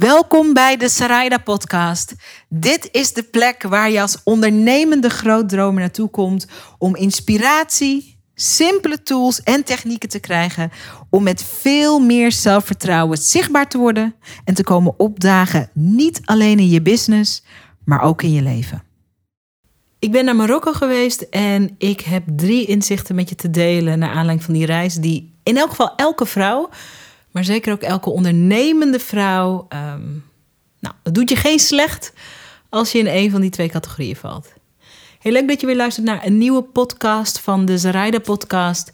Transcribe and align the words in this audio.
Welkom 0.00 0.52
bij 0.52 0.76
de 0.76 0.88
Saraida 0.88 1.38
Podcast. 1.38 2.14
Dit 2.48 2.88
is 2.92 3.12
de 3.12 3.22
plek 3.22 3.62
waar 3.62 3.90
je 3.90 4.00
als 4.00 4.20
ondernemende 4.24 5.08
grootdromer 5.08 5.80
naartoe 5.80 6.08
komt 6.10 6.46
om 6.78 6.96
inspiratie, 6.96 8.18
simpele 8.34 9.02
tools 9.02 9.42
en 9.42 9.64
technieken 9.64 10.08
te 10.08 10.20
krijgen 10.20 10.70
om 11.10 11.22
met 11.22 11.44
veel 11.44 11.98
meer 11.98 12.32
zelfvertrouwen 12.32 13.18
zichtbaar 13.18 13.68
te 13.68 13.78
worden 13.78 14.14
en 14.44 14.54
te 14.54 14.62
komen 14.62 14.98
opdagen, 14.98 15.70
niet 15.72 16.20
alleen 16.24 16.58
in 16.58 16.68
je 16.68 16.82
business, 16.82 17.42
maar 17.84 18.02
ook 18.02 18.22
in 18.22 18.32
je 18.32 18.42
leven. 18.42 18.82
Ik 19.98 20.12
ben 20.12 20.24
naar 20.24 20.36
Marokko 20.36 20.72
geweest 20.72 21.20
en 21.20 21.74
ik 21.78 22.00
heb 22.00 22.22
drie 22.36 22.66
inzichten 22.66 23.14
met 23.14 23.28
je 23.28 23.34
te 23.34 23.50
delen 23.50 23.98
naar 23.98 24.10
aanleiding 24.10 24.42
van 24.42 24.54
die 24.54 24.66
reis 24.66 24.94
die 24.94 25.34
in 25.42 25.56
elk 25.56 25.70
geval 25.70 25.94
elke 25.96 26.26
vrouw 26.26 26.68
maar 27.30 27.44
zeker 27.44 27.72
ook 27.72 27.82
elke 27.82 28.10
ondernemende 28.10 28.98
vrouw. 28.98 29.66
Ehm, 29.68 30.08
nou, 30.80 30.94
het 31.02 31.14
doet 31.14 31.30
je 31.30 31.36
geen 31.36 31.58
slecht 31.58 32.12
als 32.68 32.92
je 32.92 32.98
in 32.98 33.06
een 33.06 33.30
van 33.30 33.40
die 33.40 33.50
twee 33.50 33.68
categorieën 33.68 34.16
valt. 34.16 34.52
Heel 35.18 35.32
leuk 35.32 35.48
dat 35.48 35.60
je 35.60 35.66
weer 35.66 35.76
luistert 35.76 36.06
naar 36.06 36.26
een 36.26 36.38
nieuwe 36.38 36.62
podcast 36.62 37.40
van 37.40 37.64
de 37.64 37.78
Zaraida 37.78 38.18
Podcast. 38.18 38.90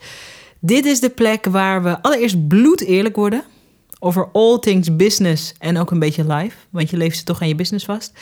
Dit 0.60 0.84
is 0.84 1.00
de 1.00 1.10
plek 1.10 1.44
waar 1.44 1.82
we 1.82 2.02
allereerst 2.02 2.48
bloed 2.48 2.80
eerlijk 2.80 3.16
worden 3.16 3.44
over 3.98 4.28
all 4.32 4.58
things 4.58 4.96
business 4.96 5.54
en 5.58 5.78
ook 5.78 5.90
een 5.90 5.98
beetje 5.98 6.34
life, 6.34 6.56
want 6.70 6.90
je 6.90 6.96
leeft 6.96 7.18
ze 7.18 7.24
toch 7.24 7.40
aan 7.40 7.48
je 7.48 7.54
business 7.54 7.84
vast. 7.84 8.12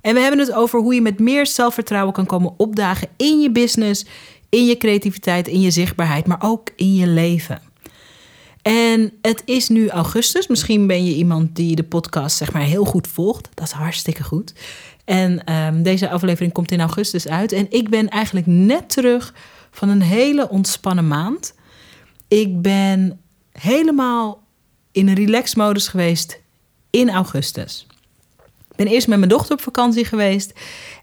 En 0.00 0.14
we 0.14 0.20
hebben 0.20 0.40
het 0.40 0.52
over 0.52 0.80
hoe 0.80 0.94
je 0.94 1.00
met 1.00 1.18
meer 1.18 1.46
zelfvertrouwen 1.46 2.12
kan 2.12 2.26
komen 2.26 2.54
opdagen 2.56 3.08
in 3.16 3.40
je 3.40 3.50
business, 3.50 4.06
in 4.48 4.64
je 4.64 4.76
creativiteit, 4.76 5.48
in 5.48 5.60
je 5.60 5.70
zichtbaarheid, 5.70 6.26
maar 6.26 6.42
ook 6.42 6.70
in 6.76 6.94
je 6.94 7.06
leven. 7.06 7.62
En 8.64 9.12
het 9.22 9.42
is 9.44 9.68
nu 9.68 9.88
augustus. 9.88 10.46
Misschien 10.46 10.86
ben 10.86 11.04
je 11.04 11.14
iemand 11.14 11.56
die 11.56 11.76
de 11.76 11.82
podcast 11.82 12.36
zeg 12.36 12.52
maar 12.52 12.62
heel 12.62 12.84
goed 12.84 13.06
volgt. 13.06 13.48
Dat 13.54 13.66
is 13.66 13.72
hartstikke 13.72 14.22
goed. 14.22 14.54
En 15.04 15.52
um, 15.52 15.82
deze 15.82 16.10
aflevering 16.10 16.52
komt 16.52 16.70
in 16.70 16.80
augustus 16.80 17.28
uit. 17.28 17.52
En 17.52 17.66
ik 17.70 17.88
ben 17.88 18.08
eigenlijk 18.08 18.46
net 18.46 18.88
terug 18.88 19.34
van 19.70 19.88
een 19.88 20.02
hele 20.02 20.48
ontspannen 20.48 21.08
maand. 21.08 21.54
Ik 22.28 22.62
ben 22.62 23.20
helemaal 23.52 24.42
in 24.92 25.08
een 25.08 25.14
relax-modus 25.14 25.88
geweest 25.88 26.40
in 26.90 27.10
augustus. 27.10 27.86
Ik 28.70 28.76
ben 28.76 28.86
eerst 28.86 29.08
met 29.08 29.18
mijn 29.18 29.30
dochter 29.30 29.52
op 29.52 29.60
vakantie 29.60 30.04
geweest. 30.04 30.52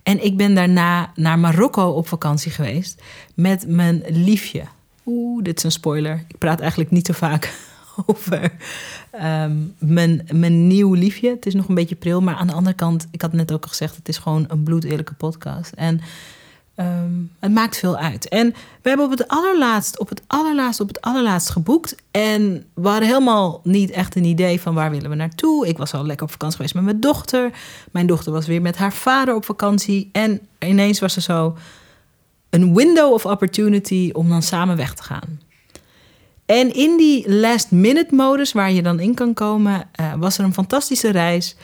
En 0.03 0.23
ik 0.23 0.37
ben 0.37 0.55
daarna 0.55 1.11
naar 1.15 1.39
Marokko 1.39 1.89
op 1.89 2.07
vakantie 2.07 2.51
geweest 2.51 3.01
met 3.35 3.67
mijn 3.67 4.03
liefje. 4.07 4.63
Oeh, 5.05 5.43
dit 5.43 5.57
is 5.57 5.63
een 5.63 5.71
spoiler. 5.71 6.23
Ik 6.27 6.37
praat 6.37 6.59
eigenlijk 6.59 6.91
niet 6.91 7.05
zo 7.05 7.13
vaak 7.13 7.53
over 8.05 8.51
ehm, 9.11 9.57
mijn, 9.77 10.27
mijn 10.31 10.67
nieuw 10.67 10.93
liefje. 10.93 11.29
Het 11.29 11.45
is 11.45 11.53
nog 11.53 11.67
een 11.67 11.75
beetje 11.75 11.95
pril, 11.95 12.21
maar 12.21 12.35
aan 12.35 12.47
de 12.47 12.53
andere 12.53 12.75
kant, 12.75 13.07
ik 13.11 13.21
had 13.21 13.33
net 13.33 13.51
ook 13.51 13.63
al 13.63 13.69
gezegd, 13.69 13.95
het 13.95 14.07
is 14.07 14.17
gewoon 14.17 14.45
een 14.47 14.63
bloedeerlijke 14.63 15.13
podcast. 15.13 15.71
En 15.73 16.01
ehm, 16.75 17.11
het 17.39 17.51
maakt 17.51 17.77
veel 17.77 17.97
uit. 17.97 18.27
En 18.27 18.53
we 18.81 18.89
hebben 18.89 19.05
op 19.05 19.11
het 19.11 19.27
allerlaatst, 19.27 19.99
op 19.99 20.09
het 20.09 20.21
allerlaatst, 20.27 20.79
op 20.79 20.87
het 20.87 21.01
allerlaatst 21.01 21.49
geboekt. 21.49 21.95
En 22.11 22.65
we 22.73 22.87
hadden 22.87 23.07
helemaal 23.07 23.61
niet 23.63 23.91
echt 23.91 24.15
een 24.15 24.25
idee 24.25 24.61
van 24.61 24.73
waar 24.73 24.91
willen 24.91 25.09
we 25.09 25.15
naartoe. 25.15 25.67
Ik 25.67 25.77
was 25.77 25.93
al 25.93 26.05
lekker 26.05 26.25
op 26.25 26.31
vakantie 26.31 26.55
geweest 26.55 26.75
met 26.75 26.83
mijn 26.83 26.99
dochter. 26.99 27.51
Mijn 27.91 28.07
dochter 28.07 28.31
was 28.31 28.47
weer 28.47 28.61
met 28.61 28.77
haar 28.77 28.93
vader 28.93 29.35
op 29.35 29.45
vakantie. 29.45 30.09
En 30.11 30.41
ineens 30.59 30.99
was 30.99 31.15
er 31.15 31.21
zo 31.21 31.55
een 32.51 32.75
window 32.75 33.13
of 33.13 33.25
opportunity 33.25 34.09
om 34.13 34.29
dan 34.29 34.41
samen 34.41 34.77
weg 34.77 34.93
te 34.93 35.03
gaan. 35.03 35.39
En 36.45 36.73
in 36.73 36.97
die 36.97 37.31
last 37.31 37.71
minute 37.71 38.15
modus 38.15 38.51
waar 38.51 38.71
je 38.71 38.81
dan 38.81 38.99
in 38.99 39.13
kan 39.13 39.33
komen, 39.33 39.89
uh, 39.99 40.13
was 40.13 40.37
er 40.37 40.43
een 40.43 40.53
fantastische 40.53 41.09
reis 41.09 41.55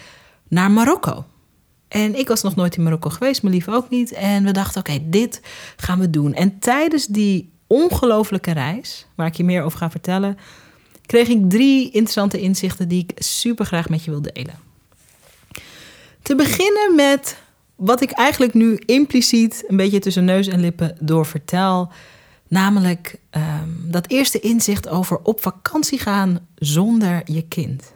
naar 0.47 0.71
Marokko. 0.71 1.25
En 1.87 2.19
ik 2.19 2.27
was 2.27 2.41
nog 2.41 2.55
nooit 2.55 2.77
in 2.77 2.83
Marokko 2.83 3.09
geweest, 3.09 3.41
mijn 3.41 3.53
lief 3.53 3.69
ook 3.69 3.89
niet. 3.89 4.11
En 4.11 4.43
we 4.43 4.51
dachten, 4.51 4.79
oké, 4.79 4.99
dit 5.03 5.41
gaan 5.75 5.99
we 5.99 6.09
doen. 6.09 6.33
En 6.33 6.59
tijdens 6.59 7.05
die 7.05 7.51
ongelofelijke 7.67 8.51
reis, 8.51 9.05
waar 9.15 9.27
ik 9.27 9.35
je 9.35 9.43
meer 9.43 9.63
over 9.63 9.77
ga 9.77 9.91
vertellen, 9.91 10.37
kreeg 11.05 11.27
ik 11.27 11.49
drie 11.49 11.85
interessante 11.85 12.39
inzichten 12.39 12.87
die 12.87 13.05
ik 13.07 13.23
super 13.23 13.65
graag 13.65 13.89
met 13.89 14.03
je 14.03 14.11
wil 14.11 14.21
delen. 14.21 14.59
Te 16.21 16.35
beginnen 16.35 16.95
met 16.95 17.37
wat 17.77 18.01
ik 18.01 18.11
eigenlijk 18.11 18.53
nu 18.53 18.81
impliciet 18.85 19.63
een 19.67 19.77
beetje 19.77 19.99
tussen 19.99 20.25
neus 20.25 20.47
en 20.47 20.59
lippen 20.59 20.97
door 20.99 21.25
vertel. 21.25 21.91
Namelijk 22.47 23.19
ehm, 23.29 23.69
dat 23.83 24.09
eerste 24.09 24.39
inzicht 24.39 24.89
over 24.89 25.19
op 25.23 25.41
vakantie 25.41 25.99
gaan 25.99 26.39
zonder 26.55 27.21
je 27.25 27.41
kind. 27.41 27.93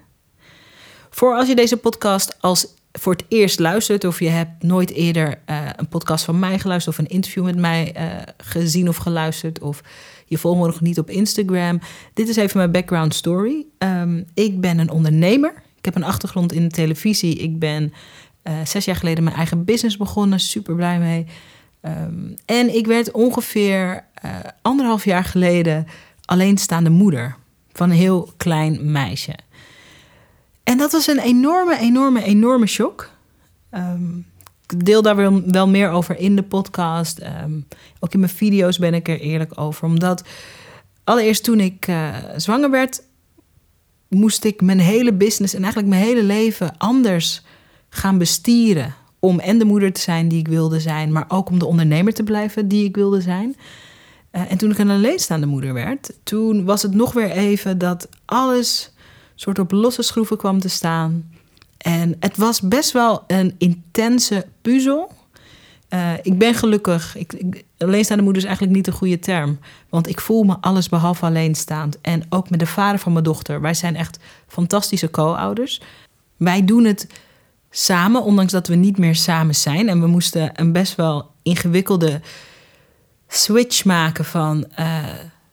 Voor 1.10 1.36
als 1.36 1.48
je 1.48 1.56
deze 1.56 1.78
podcast 1.78 2.38
als 2.40 2.68
voor 2.92 3.14
het 3.14 3.26
eerst 3.28 3.60
luistert, 3.60 4.04
of 4.04 4.20
je 4.20 4.30
hebt 4.30 4.64
nooit 4.64 4.92
eerder 4.92 5.40
uh, 5.50 5.70
een 5.76 5.88
podcast 5.88 6.26
van 6.26 6.40
mij 6.40 6.60
geluisterd 6.60 6.98
of 6.98 7.06
een 7.06 7.12
interview 7.12 7.44
met 7.44 7.58
mij 7.58 7.96
uh, 7.98 8.04
gezien 8.38 8.88
of 8.88 8.98
geluisterd, 8.98 9.60
of 9.60 9.82
je 10.26 10.38
volgt 10.38 10.60
me 10.60 10.66
nog 10.66 10.82
niet 10.82 11.00
op 11.00 11.10
Instagram. 11.10 11.80
Dit 12.14 12.30
is 12.30 12.36
even 12.36 12.58
mijn 12.58 12.72
background 12.72 13.16
story. 13.16 13.66
Um, 13.78 14.26
ik 14.34 14.62
ben 14.62 14.80
een 14.80 14.90
ondernemer. 14.92 15.54
Ik 15.78 15.86
heb 15.86 15.96
een 15.96 16.04
achtergrond 16.04 16.54
in 16.54 16.64
de 16.64 16.76
televisie. 16.76 17.36
Ik 17.36 17.60
ben 17.60 17.94
uh, 18.44 18.54
zes 18.66 18.86
jaar 18.86 18.96
geleden 18.96 19.24
mijn 19.24 19.36
eigen 19.36 19.66
business 19.66 19.98
begonnen, 19.98 20.40
super 20.40 20.76
blij 20.76 21.00
mee. 21.00 21.26
Um, 21.82 22.36
en 22.46 22.76
ik 22.76 22.88
werd 22.88 23.12
ongeveer 23.12 24.06
uh, 24.26 24.36
anderhalf 24.62 25.06
jaar 25.06 25.24
geleden 25.24 25.88
alleenstaande 26.26 26.90
moeder 26.90 27.36
van 27.72 27.90
een 27.90 27.96
heel 27.96 28.34
klein 28.38 28.92
meisje. 28.92 29.36
En 30.64 30.78
dat 30.78 30.92
was 30.92 31.08
een 31.08 31.20
enorme, 31.20 31.78
enorme, 31.78 32.24
enorme 32.24 32.68
shock. 32.68 33.10
Um, 33.72 34.26
ik 34.68 34.86
deel 34.86 35.02
daar 35.02 35.16
wel, 35.52 35.68
meer 35.68 35.90
over 35.90 36.18
in 36.18 36.36
de 36.36 36.44
podcast. 36.44 37.22
Um, 37.22 37.68
ook 38.00 38.14
in 38.14 38.20
mijn 38.20 38.32
video's 38.32 38.78
ben 38.78 38.94
ik 38.94 39.08
er 39.08 39.20
eerlijk 39.20 39.60
over. 39.60 39.88
Omdat 39.88 40.24
allereerst 41.04 41.44
toen 41.44 41.60
ik 41.60 41.88
uh, 41.88 42.16
zwanger 42.36 42.70
werd, 42.70 43.04
moest 44.08 44.44
ik 44.44 44.62
mijn 44.62 44.80
hele 44.80 45.14
business 45.14 45.54
en 45.54 45.64
eigenlijk 45.64 45.94
mijn 45.94 46.04
hele 46.04 46.24
leven 46.24 46.78
anders 46.78 47.44
gaan 47.94 48.18
bestieren. 48.18 48.96
Om 49.20 49.40
en 49.40 49.58
de 49.58 49.66
moeder 49.66 49.94
te 49.94 50.02
zijn 50.02 50.28
die 50.28 50.40
ik 50.40 50.48
wilde 50.48 50.80
zijn, 50.80 51.12
maar 51.12 51.26
ook 51.28 51.50
om 51.50 51.60
de 51.60 51.66
ondernemer 51.66 52.14
te 52.14 52.24
blijven 52.24 52.68
die 52.68 52.86
ik 52.86 52.96
wilde 52.96 53.22
zijn. 53.22 53.56
Uh, 54.32 54.52
en 54.52 54.58
toen 54.58 54.72
ik 54.72 54.78
een 54.78 54.90
alleenstaande 54.90 55.46
moeder 55.46 55.74
werd, 55.74 56.14
toen 56.24 56.66
was 56.66 56.82
het 56.82 56.94
nog 56.94 57.14
weer 57.14 57.32
even 57.32 57.78
dat 57.78 58.10
alles 58.26 58.94
soort 59.36 59.60
op 59.60 59.72
losse 59.72 60.02
schroeven 60.02 60.38
kwam 60.38 60.60
te 60.60 60.70
staan. 60.70 61.32
En 61.78 62.16
het 62.20 62.38
was 62.38 62.62
best 62.62 62.92
wel 62.92 63.24
een 63.28 63.56
intense 63.58 64.46
puzzel. 64.62 65.12
Uh, 65.90 66.14
ik 66.22 66.38
ben 66.38 66.54
gelukkig. 66.54 67.16
Ik, 67.16 67.64
alleenstaande 67.78 68.24
moeder 68.24 68.42
is 68.42 68.48
eigenlijk 68.48 68.78
niet 68.78 68.88
een 68.88 68.94
goede 68.94 69.20
term. 69.20 69.60
Want 69.90 70.10
ik 70.10 70.20
voel 70.20 70.44
me 70.44 70.58
alles 70.62 70.90
behalve 70.90 71.26
alleenstaand. 71.26 72.02
En 72.02 72.24
ook 72.30 72.50
met 72.50 72.60
de 72.60 72.66
vader 72.66 73.00
van 73.00 73.12
mijn 73.12 73.24
dochter. 73.24 73.62
Wij 73.62 73.74
zijn 73.74 73.96
echt 73.96 74.20
fantastische 74.48 75.10
co-ouders. 75.10 75.82
Wij 76.38 76.66
doen 76.66 76.84
het 76.84 77.08
samen, 77.72 78.24
ondanks 78.24 78.52
dat 78.52 78.68
we 78.68 78.76
niet 78.76 78.98
meer 78.98 79.16
samen 79.16 79.56
zijn. 79.56 79.90
En 79.90 80.02
we 80.02 80.08
moesten 80.08 80.52
een 80.54 80.72
best 80.72 80.96
wel 80.96 81.32
ingewikkelde 81.42 82.22
switch 83.28 83.86
maken 83.86 84.26
van 84.26 84.66
uh, 84.80 85.04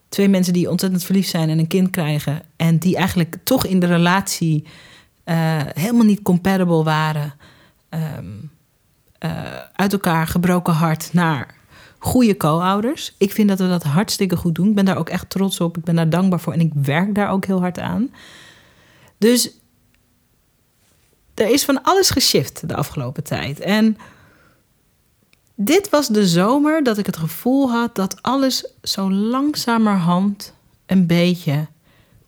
twee 0.09 0.29
mensen 0.29 0.53
die 0.53 0.69
ontzettend 0.69 1.03
verliefd 1.03 1.29
zijn 1.29 1.49
en 1.49 1.59
een 1.59 1.67
kind 1.67 1.89
krijgen. 1.89 2.41
En 2.55 2.77
die 2.77 2.95
eigenlijk 2.95 3.35
toch 3.43 3.65
in 3.65 3.79
de 3.79 3.85
relatie 3.85 4.63
uh, 5.25 5.35
helemaal 5.73 6.05
niet 6.05 6.21
compatible 6.21 6.83
waren. 6.83 7.33
Um, 7.89 8.51
uh, 9.19 9.31
uit 9.73 9.93
elkaar 9.93 10.27
gebroken 10.27 10.73
hart 10.73 11.09
naar 11.13 11.55
goede 11.97 12.37
co-ouders. 12.37 13.15
Ik 13.17 13.31
vind 13.31 13.49
dat 13.49 13.59
we 13.59 13.67
dat 13.67 13.83
hartstikke 13.83 14.35
goed 14.35 14.55
doen. 14.55 14.67
Ik 14.67 14.75
ben 14.75 14.85
daar 14.85 14.97
ook 14.97 15.09
echt 15.09 15.29
trots 15.29 15.59
op. 15.59 15.77
Ik 15.77 15.83
ben 15.83 15.95
daar 15.95 16.09
dankbaar 16.09 16.39
voor 16.39 16.53
en 16.53 16.59
ik 16.59 16.71
werk 16.73 17.15
daar 17.15 17.29
ook 17.29 17.45
heel 17.45 17.59
hard 17.59 17.79
aan. 17.79 18.11
Dus 19.17 19.51
er 21.39 21.49
is 21.49 21.65
van 21.65 21.83
alles 21.83 22.09
geshift 22.09 22.67
de 22.67 22.75
afgelopen 22.75 23.23
tijd. 23.23 23.59
En 23.59 23.97
dit 25.55 25.89
was 25.89 26.07
de 26.07 26.27
zomer 26.27 26.83
dat 26.83 26.97
ik 26.97 27.05
het 27.05 27.17
gevoel 27.17 27.71
had 27.71 27.95
dat 27.95 28.21
alles 28.21 28.73
zo 28.81 29.11
langzamerhand 29.11 30.53
een 30.85 31.07
beetje 31.07 31.67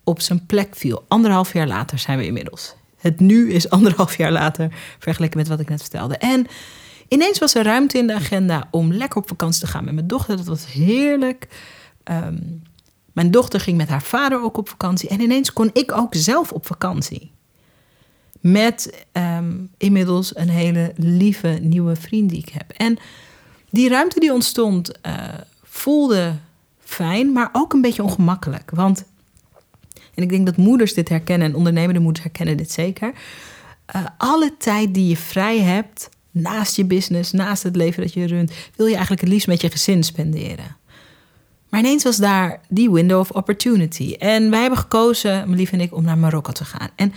op 0.04 0.22
zijn 0.22 0.46
plek 0.46 0.76
viel. 0.76 1.06
Anderhalf 1.08 1.54
jaar 1.54 1.68
later 1.68 2.00
zijn 2.00 2.18
we 2.18 2.26
inmiddels. 2.26 2.76
Het 2.98 3.20
nu 3.20 3.52
is 3.52 3.70
anderhalf 3.70 4.18
jaar 4.18 4.32
later 4.32 4.74
vergeleken 5.00 5.38
met 5.38 5.48
wat 5.48 5.60
ik 5.60 5.70
net 5.70 5.82
vertelde. 5.82 6.18
En 6.18 6.48
ineens 7.08 7.40
was 7.40 7.56
er 7.56 7.64
ruimte 7.64 7.98
in 7.98 8.08
de 8.08 8.14
agenda 8.14 8.68
om 8.72 8.94
lekker 8.94 9.22
op 9.22 9.28
vakantie 9.28 9.62
te 9.62 9.68
gaan 9.68 9.84
met 9.84 9.94
mijn 9.94 10.08
dochter. 10.08 10.38
Dat 10.38 10.46
was 10.46 10.66
heerlijk. 10.66 11.48
Um, 12.04 12.62
mijn 13.14 13.32
dochter 13.32 13.60
ging 13.60 13.78
met 13.78 13.90
haar 13.90 14.04
vader 14.04 14.44
ook 14.44 14.58
op 14.58 14.70
vakantie. 14.70 15.10
En 15.10 15.22
ineens 15.22 15.54
kon 15.54 15.70
ik 15.74 15.92
ook 15.92 16.16
zelf 16.16 16.52
op 16.52 16.66
vakantie. 16.66 17.32
Met 18.42 19.06
um, 19.14 19.70
inmiddels 19.78 20.36
een 20.36 20.50
hele 20.50 20.94
lieve 20.96 21.60
nieuwe 21.62 21.96
vriend 21.96 22.30
die 22.30 22.40
ik 22.40 22.50
heb. 22.50 22.72
En 22.78 22.98
die 23.70 23.90
ruimte 23.90 24.20
die 24.20 24.34
ontstond 24.34 24.92
uh, 25.06 25.14
voelde 25.64 26.36
fijn, 26.80 27.32
maar 27.32 27.50
ook 27.52 27.74
een 27.74 27.82
beetje 27.82 28.04
ongemakkelijk. 28.04 28.72
Want, 28.74 29.04
en 30.14 30.24
ik 30.24 30.30
denk 30.30 30.46
dat 30.46 30.58
moeders 30.58 30.94
dit 30.94 31.10
herkennen 31.10 31.48
en 31.48 31.56
ondernemende 31.56 32.00
moeders 32.00 32.24
herkennen 32.24 32.58
dit 32.58 32.72
zeker. 32.72 33.14
eh, 33.86 34.06
alle 34.18 34.58
tijd 34.58 34.94
die 34.94 35.08
je 35.08 35.18
vrij 35.18 35.60
hebt, 35.60 36.10
naast 36.32 36.76
je 36.76 36.86
business, 36.86 37.32
naast 37.32 37.64
het 37.64 37.76
leven 37.76 38.04
dat 38.04 38.14
je 38.14 38.28
runt, 38.28 38.52
wil 38.76 38.86
je 38.86 38.92
eigenlijk 38.94 39.22
het 39.22 39.32
liefst 39.32 39.48
met 39.48 39.62
je 39.62 39.70
gezin 39.70 40.04
spenderen. 40.04 40.76
Maar 41.70 41.80
ineens 41.80 42.04
was 42.04 42.18
daar 42.18 42.62
die 42.70 42.92
window 42.92 43.20
of 43.20 43.32
opportunity. 43.32 44.16
En 44.20 44.50
wij 44.50 44.62
hebben 44.62 44.80
gekozen, 44.80 45.32
mijn 45.32 45.56
lief 45.56 45.72
en 45.72 45.82
ik, 45.82 45.94
om 45.94 46.04
naar 46.04 46.18
Marokko 46.18 46.52
te 46.52 46.66
gaan. 46.66 46.90
En 46.96 47.14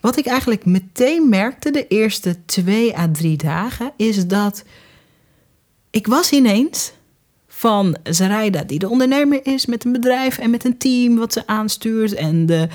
wat 0.00 0.16
ik 0.16 0.26
eigenlijk 0.26 0.64
meteen 0.64 1.28
merkte 1.28 1.70
de 1.70 1.86
eerste 1.86 2.36
twee 2.44 2.98
à 2.98 3.08
drie 3.12 3.36
dagen, 3.36 3.92
is 3.96 4.26
dat 4.26 4.64
ik 5.90 6.06
was 6.06 6.32
ineens 6.32 6.92
van 7.46 7.96
Zaraida, 8.02 8.62
die 8.62 8.78
de 8.78 8.88
ondernemer 8.88 9.46
is 9.46 9.66
met 9.66 9.84
een 9.84 9.92
bedrijf 9.92 10.38
en 10.38 10.50
met 10.50 10.64
een 10.64 10.78
team 10.78 11.16
wat 11.16 11.32
ze 11.32 11.46
aanstuurt. 11.46 12.14
En 12.14 12.46
de 12.46 12.68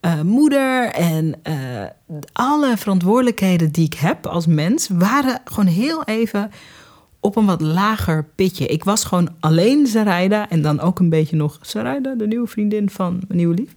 uh, 0.00 0.20
moeder 0.20 0.86
en 0.86 1.34
uh, 1.48 1.84
alle 2.32 2.76
verantwoordelijkheden 2.76 3.72
die 3.72 3.84
ik 3.84 3.94
heb 3.94 4.26
als 4.26 4.46
mens, 4.46 4.88
waren 4.92 5.40
gewoon 5.44 5.66
heel 5.66 6.04
even 6.04 6.50
op 7.20 7.36
een 7.36 7.46
wat 7.46 7.60
lager 7.60 8.24
pitje. 8.34 8.66
Ik 8.66 8.84
was 8.84 9.04
gewoon 9.04 9.28
alleen 9.40 9.86
Zaraida 9.86 10.48
en 10.48 10.62
dan 10.62 10.80
ook 10.80 10.98
een 10.98 11.10
beetje 11.10 11.36
nog 11.36 11.58
Zaraida, 11.62 12.14
de 12.14 12.26
nieuwe 12.26 12.48
vriendin 12.48 12.90
van 12.90 13.12
mijn 13.12 13.38
nieuwe 13.38 13.54
lief. 13.54 13.72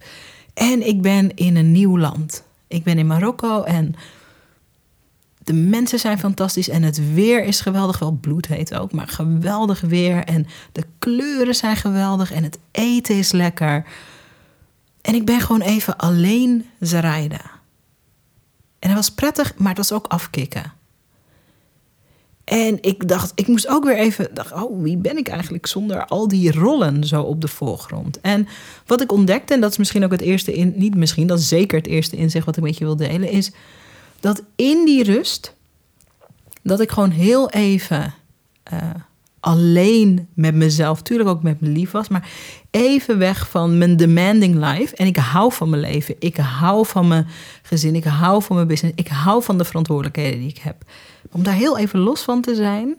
En 0.54 0.86
ik 0.86 1.02
ben 1.02 1.34
in 1.34 1.56
een 1.56 1.72
nieuw 1.72 1.98
land. 1.98 2.44
Ik 2.74 2.84
ben 2.84 2.98
in 2.98 3.06
Marokko 3.06 3.62
en 3.62 3.94
de 5.38 5.52
mensen 5.52 5.98
zijn 5.98 6.18
fantastisch 6.18 6.68
en 6.68 6.82
het 6.82 7.12
weer 7.14 7.44
is 7.44 7.60
geweldig. 7.60 7.98
Wel 7.98 8.12
bloedheet 8.12 8.74
ook, 8.74 8.92
maar 8.92 9.08
geweldig 9.08 9.80
weer. 9.80 10.24
En 10.24 10.46
de 10.72 10.84
kleuren 10.98 11.54
zijn 11.54 11.76
geweldig 11.76 12.32
en 12.32 12.42
het 12.42 12.58
eten 12.70 13.18
is 13.18 13.32
lekker. 13.32 13.86
En 15.00 15.14
ik 15.14 15.24
ben 15.24 15.40
gewoon 15.40 15.60
even 15.60 15.96
alleen 15.96 16.66
Zaraida. 16.80 17.50
En 18.78 18.88
dat 18.88 18.96
was 18.96 19.10
prettig, 19.10 19.54
maar 19.56 19.68
het 19.68 19.76
was 19.76 19.92
ook 19.92 20.06
afkicken. 20.06 20.72
En 22.44 22.78
ik 22.80 23.08
dacht, 23.08 23.32
ik 23.34 23.46
moest 23.46 23.68
ook 23.68 23.84
weer 23.84 23.96
even, 23.96 24.28
dacht, 24.34 24.52
oh, 24.52 24.82
wie 24.82 24.96
ben 24.96 25.16
ik 25.16 25.28
eigenlijk 25.28 25.66
zonder 25.66 26.06
al 26.06 26.28
die 26.28 26.52
rollen 26.52 27.04
zo 27.04 27.22
op 27.22 27.40
de 27.40 27.48
voorgrond? 27.48 28.20
En 28.20 28.48
wat 28.86 29.00
ik 29.00 29.12
ontdekte, 29.12 29.54
en 29.54 29.60
dat 29.60 29.70
is 29.70 29.78
misschien 29.78 30.04
ook 30.04 30.10
het 30.10 30.20
eerste 30.20 30.52
in, 30.52 30.72
niet 30.76 30.94
misschien, 30.94 31.26
dat 31.26 31.38
is 31.38 31.48
zeker 31.48 31.78
het 31.78 31.86
eerste 31.86 32.16
inzicht 32.16 32.46
wat 32.46 32.56
ik 32.56 32.62
met 32.62 32.78
je 32.78 32.84
wil 32.84 32.96
delen, 32.96 33.30
is 33.30 33.52
dat 34.20 34.42
in 34.56 34.84
die 34.84 35.02
rust, 35.02 35.54
dat 36.62 36.80
ik 36.80 36.90
gewoon 36.90 37.10
heel 37.10 37.50
even 37.50 38.14
uh, 38.72 38.80
alleen 39.44 40.28
met 40.34 40.54
mezelf, 40.54 40.98
natuurlijk 40.98 41.28
ook 41.28 41.42
met 41.42 41.60
mijn 41.60 41.72
lief 41.72 41.90
was, 41.90 42.08
maar 42.08 42.28
even 42.70 43.18
weg 43.18 43.50
van 43.50 43.78
mijn 43.78 43.96
demanding 43.96 44.54
life. 44.54 44.96
En 44.96 45.06
ik 45.06 45.16
hou 45.16 45.52
van 45.52 45.70
mijn 45.70 45.82
leven, 45.82 46.14
ik 46.18 46.36
hou 46.36 46.86
van 46.86 47.08
mijn 47.08 47.26
gezin, 47.62 47.94
ik 47.94 48.04
hou 48.04 48.42
van 48.42 48.56
mijn 48.56 48.68
business, 48.68 48.96
ik 48.96 49.08
hou 49.08 49.42
van 49.42 49.58
de 49.58 49.64
verantwoordelijkheden 49.64 50.38
die 50.38 50.48
ik 50.48 50.58
heb. 50.58 50.84
Om 51.30 51.42
daar 51.42 51.54
heel 51.54 51.78
even 51.78 51.98
los 51.98 52.20
van 52.20 52.40
te 52.40 52.54
zijn, 52.54 52.96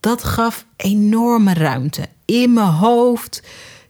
dat 0.00 0.24
gaf 0.24 0.66
enorme 0.76 1.54
ruimte 1.54 2.06
in 2.24 2.52
mijn 2.52 2.66
hoofd. 2.66 3.42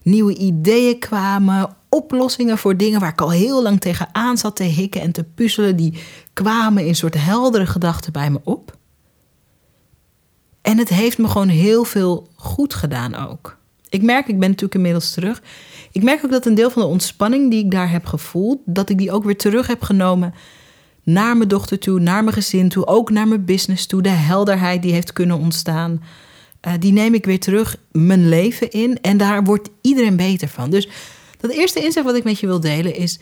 Nieuwe 0.02 0.36
ideeën 0.36 0.98
kwamen, 0.98 1.76
oplossingen 1.88 2.58
voor 2.58 2.76
dingen 2.76 3.00
waar 3.00 3.12
ik 3.12 3.20
al 3.20 3.30
heel 3.30 3.62
lang 3.62 3.80
tegenaan 3.80 4.38
zat 4.38 4.56
te 4.56 4.62
hikken 4.62 5.00
en 5.00 5.12
te 5.12 5.24
puzzelen, 5.24 5.76
die 5.76 6.02
kwamen 6.32 6.86
in 6.86 6.94
soort 6.94 7.14
heldere 7.24 7.66
gedachten 7.66 8.12
bij 8.12 8.30
me 8.30 8.40
op. 8.44 8.80
En 10.62 10.78
het 10.78 10.88
heeft 10.88 11.18
me 11.18 11.28
gewoon 11.28 11.48
heel 11.48 11.84
veel 11.84 12.28
goed 12.34 12.74
gedaan 12.74 13.14
ook. 13.14 13.56
Ik 13.88 14.02
merk, 14.02 14.28
ik 14.28 14.38
ben 14.38 14.48
natuurlijk 14.48 14.74
inmiddels 14.74 15.12
terug. 15.12 15.42
Ik 15.92 16.02
merk 16.02 16.24
ook 16.24 16.30
dat 16.30 16.46
een 16.46 16.54
deel 16.54 16.70
van 16.70 16.82
de 16.82 16.88
ontspanning 16.88 17.50
die 17.50 17.64
ik 17.64 17.70
daar 17.70 17.90
heb 17.90 18.06
gevoeld, 18.06 18.58
dat 18.64 18.88
ik 18.90 18.98
die 18.98 19.12
ook 19.12 19.24
weer 19.24 19.36
terug 19.36 19.66
heb 19.66 19.82
genomen 19.82 20.34
naar 21.02 21.36
mijn 21.36 21.48
dochter 21.48 21.78
toe, 21.78 22.00
naar 22.00 22.22
mijn 22.24 22.36
gezin 22.36 22.68
toe, 22.68 22.86
ook 22.86 23.10
naar 23.10 23.28
mijn 23.28 23.44
business 23.44 23.86
toe. 23.86 24.02
De 24.02 24.08
helderheid 24.08 24.82
die 24.82 24.92
heeft 24.92 25.12
kunnen 25.12 25.38
ontstaan, 25.38 26.02
uh, 26.66 26.72
die 26.78 26.92
neem 26.92 27.14
ik 27.14 27.24
weer 27.24 27.40
terug 27.40 27.76
mijn 27.90 28.28
leven 28.28 28.70
in. 28.70 29.00
En 29.00 29.16
daar 29.16 29.44
wordt 29.44 29.68
iedereen 29.80 30.16
beter 30.16 30.48
van. 30.48 30.70
Dus 30.70 30.88
dat 31.40 31.50
eerste 31.50 31.80
inzicht 31.80 32.06
wat 32.06 32.16
ik 32.16 32.24
met 32.24 32.38
je 32.38 32.46
wil 32.46 32.60
delen 32.60 32.96
is: 32.96 33.18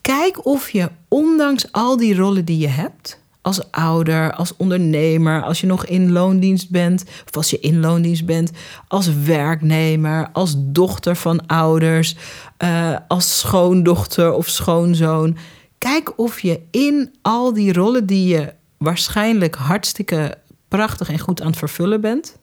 kijk 0.00 0.46
of 0.46 0.70
je, 0.70 0.90
ondanks 1.08 1.72
al 1.72 1.96
die 1.96 2.14
rollen 2.14 2.44
die 2.44 2.58
je 2.58 2.68
hebt, 2.68 3.20
als 3.42 3.70
ouder, 3.70 4.32
als 4.32 4.56
ondernemer, 4.56 5.42
als 5.42 5.60
je 5.60 5.66
nog 5.66 5.86
in 5.86 6.12
loondienst 6.12 6.70
bent, 6.70 7.04
of 7.28 7.36
als 7.36 7.50
je 7.50 7.60
in 7.60 7.80
loondienst 7.80 8.26
bent, 8.26 8.50
als 8.88 9.14
werknemer, 9.24 10.28
als 10.32 10.54
dochter 10.58 11.16
van 11.16 11.46
ouders, 11.46 12.16
uh, 12.64 12.96
als 13.08 13.38
schoondochter 13.38 14.32
of 14.32 14.48
schoonzoon. 14.48 15.36
Kijk 15.78 16.18
of 16.18 16.40
je 16.40 16.60
in 16.70 17.14
al 17.22 17.52
die 17.52 17.72
rollen 17.72 18.06
die 18.06 18.28
je 18.28 18.52
waarschijnlijk 18.78 19.54
hartstikke 19.54 20.38
prachtig 20.68 21.10
en 21.10 21.18
goed 21.18 21.40
aan 21.40 21.50
het 21.50 21.58
vervullen 21.58 22.00
bent, 22.00 22.38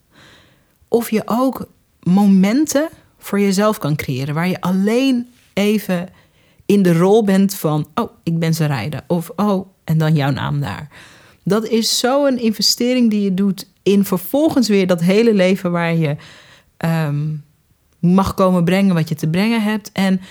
of 0.88 1.12
je 1.12 1.22
ook 1.26 1.68
momenten 2.00 2.90
voor 3.18 3.40
jezelf 3.40 3.78
kan 3.78 3.96
creëren 3.96 4.34
waar 4.34 4.48
je 4.48 4.62
alleen 4.62 5.28
even 5.54 6.10
in 6.66 6.84
de 6.84 6.98
rol 6.98 7.24
bent 7.24 7.54
van, 7.56 7.88
oh, 7.96 8.12
ik 8.24 8.40
ben 8.40 8.54
ze 8.54 8.66
rijden. 8.66 9.04
Of, 9.08 9.32
oh, 9.36 9.68
en 9.88 9.98
dan 9.98 10.16
jouw 10.16 10.32
naam 10.32 10.60
daar. 10.60 10.88
Dat 11.44 11.68
is 11.68 12.00
zo'n 12.00 12.40
investering 12.40 13.10
die 13.10 13.22
je 13.22 13.34
doet 13.34 13.68
in 13.84 14.06
vervolgens 14.06 14.68
weer 14.68 14.88
dat 14.88 15.02
hele 15.02 15.34
leven 15.34 15.72
waar 15.72 15.96
je 15.96 16.16
ehm, 16.78 17.36
mag 18.00 18.34
komen 18.34 18.64
brengen 18.64 18.94
wat 18.94 19.10
je 19.10 19.16
te 19.16 19.30
brengen 19.30 19.62
hebt. 19.62 19.92
En 19.92 20.22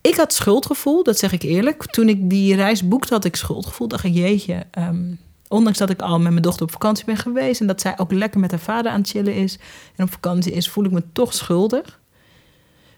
ik 0.00 0.14
had 0.14 0.32
schuldgevoel, 0.32 1.02
dat 1.02 1.18
zeg 1.18 1.32
ik 1.32 1.42
eerlijk. 1.42 1.86
Toen 1.86 2.08
ik 2.08 2.30
die 2.30 2.54
reis 2.54 2.88
boekte, 2.88 3.14
had 3.14 3.24
ik 3.24 3.36
schuldgevoel. 3.36 3.88
Dacht 3.88 4.04
ik, 4.04 4.14
jeetje, 4.14 4.66
ehm, 4.70 5.14
ondanks 5.48 5.78
dat 5.78 5.90
ik 5.90 6.02
al 6.02 6.18
met 6.18 6.30
mijn 6.30 6.42
dochter 6.42 6.62
op 6.62 6.72
vakantie 6.72 7.04
ben 7.04 7.16
geweest... 7.16 7.60
en 7.60 7.66
dat 7.66 7.80
zij 7.80 7.98
ook 7.98 8.12
lekker 8.12 8.40
met 8.40 8.50
haar 8.50 8.60
vader 8.60 8.92
aan 8.92 9.00
het 9.00 9.10
chillen 9.10 9.34
is 9.34 9.58
en 9.96 10.04
op 10.04 10.12
vakantie 10.12 10.52
is... 10.52 10.68
voel 10.68 10.84
ik 10.84 10.90
me 10.90 11.02
toch 11.12 11.34
schuldig. 11.34 12.00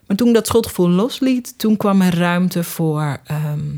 Maar 0.07 0.17
toen 0.17 0.33
dat 0.33 0.47
schuldgevoel 0.47 0.89
losliet, 0.89 1.59
toen 1.59 1.77
kwam 1.77 2.01
er 2.03 2.19
ruimte 2.19 2.65
voor 2.65 3.19
ehm, 3.25 3.77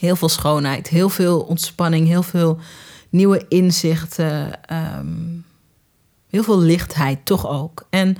heel 0.00 0.16
veel 0.16 0.28
schoonheid, 0.28 0.88
heel 0.88 1.08
veel 1.08 1.40
ontspanning, 1.40 2.06
heel 2.06 2.22
veel 2.22 2.58
nieuwe 3.08 3.44
inzichten, 3.48 4.64
ehm, 4.64 5.06
heel 6.30 6.42
veel 6.42 6.58
lichtheid 6.58 7.18
toch 7.24 7.48
ook. 7.48 7.86
En 7.90 8.16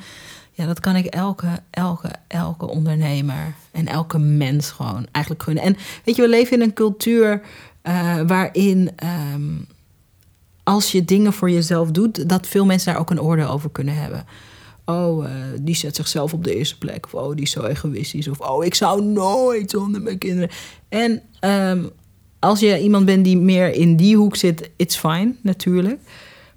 ja, 0.52 0.66
dat 0.66 0.80
kan 0.80 0.96
ik 0.96 1.06
elke, 1.06 1.62
elke, 1.70 2.10
elke 2.26 2.66
ondernemer 2.66 3.54
en 3.70 3.86
elke 3.86 4.18
mens 4.18 4.70
gewoon 4.70 5.06
eigenlijk 5.12 5.44
gunnen. 5.44 5.64
En 5.64 5.76
weet 6.04 6.16
je, 6.16 6.22
we 6.22 6.28
leven 6.28 6.56
in 6.56 6.62
een 6.62 6.72
cultuur 6.72 7.42
uh, 7.82 8.20
waarin 8.26 8.90
ehm, 8.96 9.52
als 10.62 10.92
je 10.92 11.04
dingen 11.04 11.32
voor 11.32 11.50
jezelf 11.50 11.90
doet, 11.90 12.28
dat 12.28 12.46
veel 12.46 12.64
mensen 12.64 12.92
daar 12.92 13.00
ook 13.00 13.10
een 13.10 13.20
oordeel 13.20 13.48
over 13.48 13.70
kunnen 13.70 13.94
hebben. 13.94 14.26
Oh, 14.84 15.24
uh, 15.24 15.30
die 15.60 15.74
zet 15.74 15.96
zichzelf 15.96 16.32
op 16.32 16.44
de 16.44 16.54
eerste 16.54 16.78
plek. 16.78 17.04
Of 17.04 17.14
oh, 17.14 17.34
die 17.34 17.44
is 17.44 17.50
zo 17.50 17.62
egoïstisch. 17.62 18.28
Of 18.28 18.40
oh, 18.40 18.64
ik 18.64 18.74
zou 18.74 19.02
nooit 19.02 19.70
zonder 19.70 20.02
mijn 20.02 20.18
kinderen. 20.18 20.50
En 20.88 21.22
um, 21.40 21.90
als 22.38 22.60
je 22.60 22.80
iemand 22.80 23.04
bent 23.04 23.24
die 23.24 23.36
meer 23.36 23.72
in 23.72 23.96
die 23.96 24.16
hoek 24.16 24.36
zit, 24.36 24.70
it's 24.76 24.96
fine, 24.96 25.34
natuurlijk. 25.42 26.00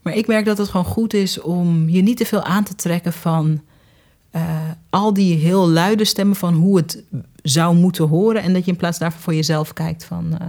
Maar 0.01 0.15
ik 0.15 0.27
merk 0.27 0.45
dat 0.45 0.57
het 0.57 0.69
gewoon 0.69 0.85
goed 0.85 1.13
is 1.13 1.41
om 1.41 1.89
je 1.89 2.01
niet 2.01 2.17
te 2.17 2.25
veel 2.25 2.43
aan 2.43 2.63
te 2.63 2.75
trekken 2.75 3.13
van 3.13 3.61
uh, 4.35 4.41
al 4.89 5.13
die 5.13 5.35
heel 5.35 5.69
luide 5.69 6.05
stemmen 6.05 6.35
van 6.35 6.53
hoe 6.53 6.77
het 6.77 7.03
zou 7.43 7.75
moeten 7.75 8.07
horen. 8.07 8.41
En 8.41 8.53
dat 8.53 8.65
je 8.65 8.71
in 8.71 8.77
plaats 8.77 8.99
daarvan 8.99 9.21
voor 9.21 9.35
jezelf 9.35 9.73
kijkt 9.73 10.05
van 10.05 10.25
uh, 10.31 10.47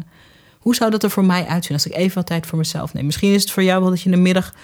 hoe 0.58 0.74
zou 0.74 0.90
dat 0.90 1.02
er 1.02 1.10
voor 1.10 1.24
mij 1.24 1.46
uitzien 1.46 1.76
als 1.76 1.86
ik 1.86 1.94
even 1.94 2.14
wat 2.14 2.26
tijd 2.26 2.46
voor 2.46 2.58
mezelf 2.58 2.94
neem. 2.94 3.04
Misschien 3.04 3.32
is 3.32 3.42
het 3.42 3.50
voor 3.50 3.62
jou 3.62 3.80
wel 3.80 3.90
dat 3.90 4.00
je 4.00 4.10
in 4.10 4.16
de 4.16 4.22
middag 4.22 4.54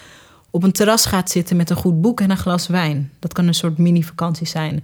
op 0.51 0.63
een 0.63 0.71
terras 0.71 1.05
gaat 1.05 1.29
zitten 1.29 1.55
met 1.55 1.69
een 1.69 1.75
goed 1.75 2.01
boek 2.01 2.21
en 2.21 2.29
een 2.29 2.37
glas 2.37 2.67
wijn. 2.67 3.11
Dat 3.19 3.33
kan 3.33 3.47
een 3.47 3.53
soort 3.53 3.77
mini-vakantie 3.77 4.47
zijn. 4.47 4.83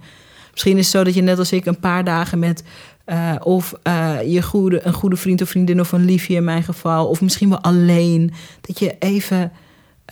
Misschien 0.50 0.76
is 0.76 0.84
het 0.84 0.96
zo 0.96 1.04
dat 1.04 1.14
je 1.14 1.22
net 1.22 1.38
als 1.38 1.52
ik 1.52 1.66
een 1.66 1.80
paar 1.80 2.04
dagen 2.04 2.38
met 2.38 2.62
uh, 3.06 3.34
of 3.42 3.74
uh, 3.84 4.16
je 4.26 4.42
goede, 4.42 4.86
een 4.86 4.92
goede 4.92 5.16
vriend 5.16 5.42
of 5.42 5.48
vriendin 5.48 5.80
of 5.80 5.92
een 5.92 6.04
liefje 6.04 6.34
in 6.34 6.44
mijn 6.44 6.62
geval, 6.62 7.06
of 7.06 7.20
misschien 7.20 7.48
wel 7.48 7.60
alleen, 7.60 8.32
dat 8.60 8.78
je 8.78 8.96
even 8.98 9.52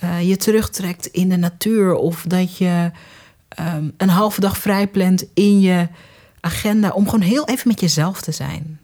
uh, 0.03 0.27
je 0.27 0.37
terugtrekt 0.37 1.05
in 1.05 1.29
de 1.29 1.37
natuur 1.37 1.95
of 1.95 2.23
dat 2.27 2.57
je 2.57 2.91
um, 3.59 3.93
een 3.97 4.09
halve 4.09 4.39
dag 4.39 4.57
vrij 4.57 4.87
plant 4.87 5.25
in 5.33 5.59
je 5.59 5.87
agenda 6.39 6.89
om 6.89 7.05
gewoon 7.05 7.21
heel 7.21 7.47
even 7.47 7.67
met 7.67 7.79
jezelf 7.79 8.21
te 8.21 8.31
zijn. 8.31 8.79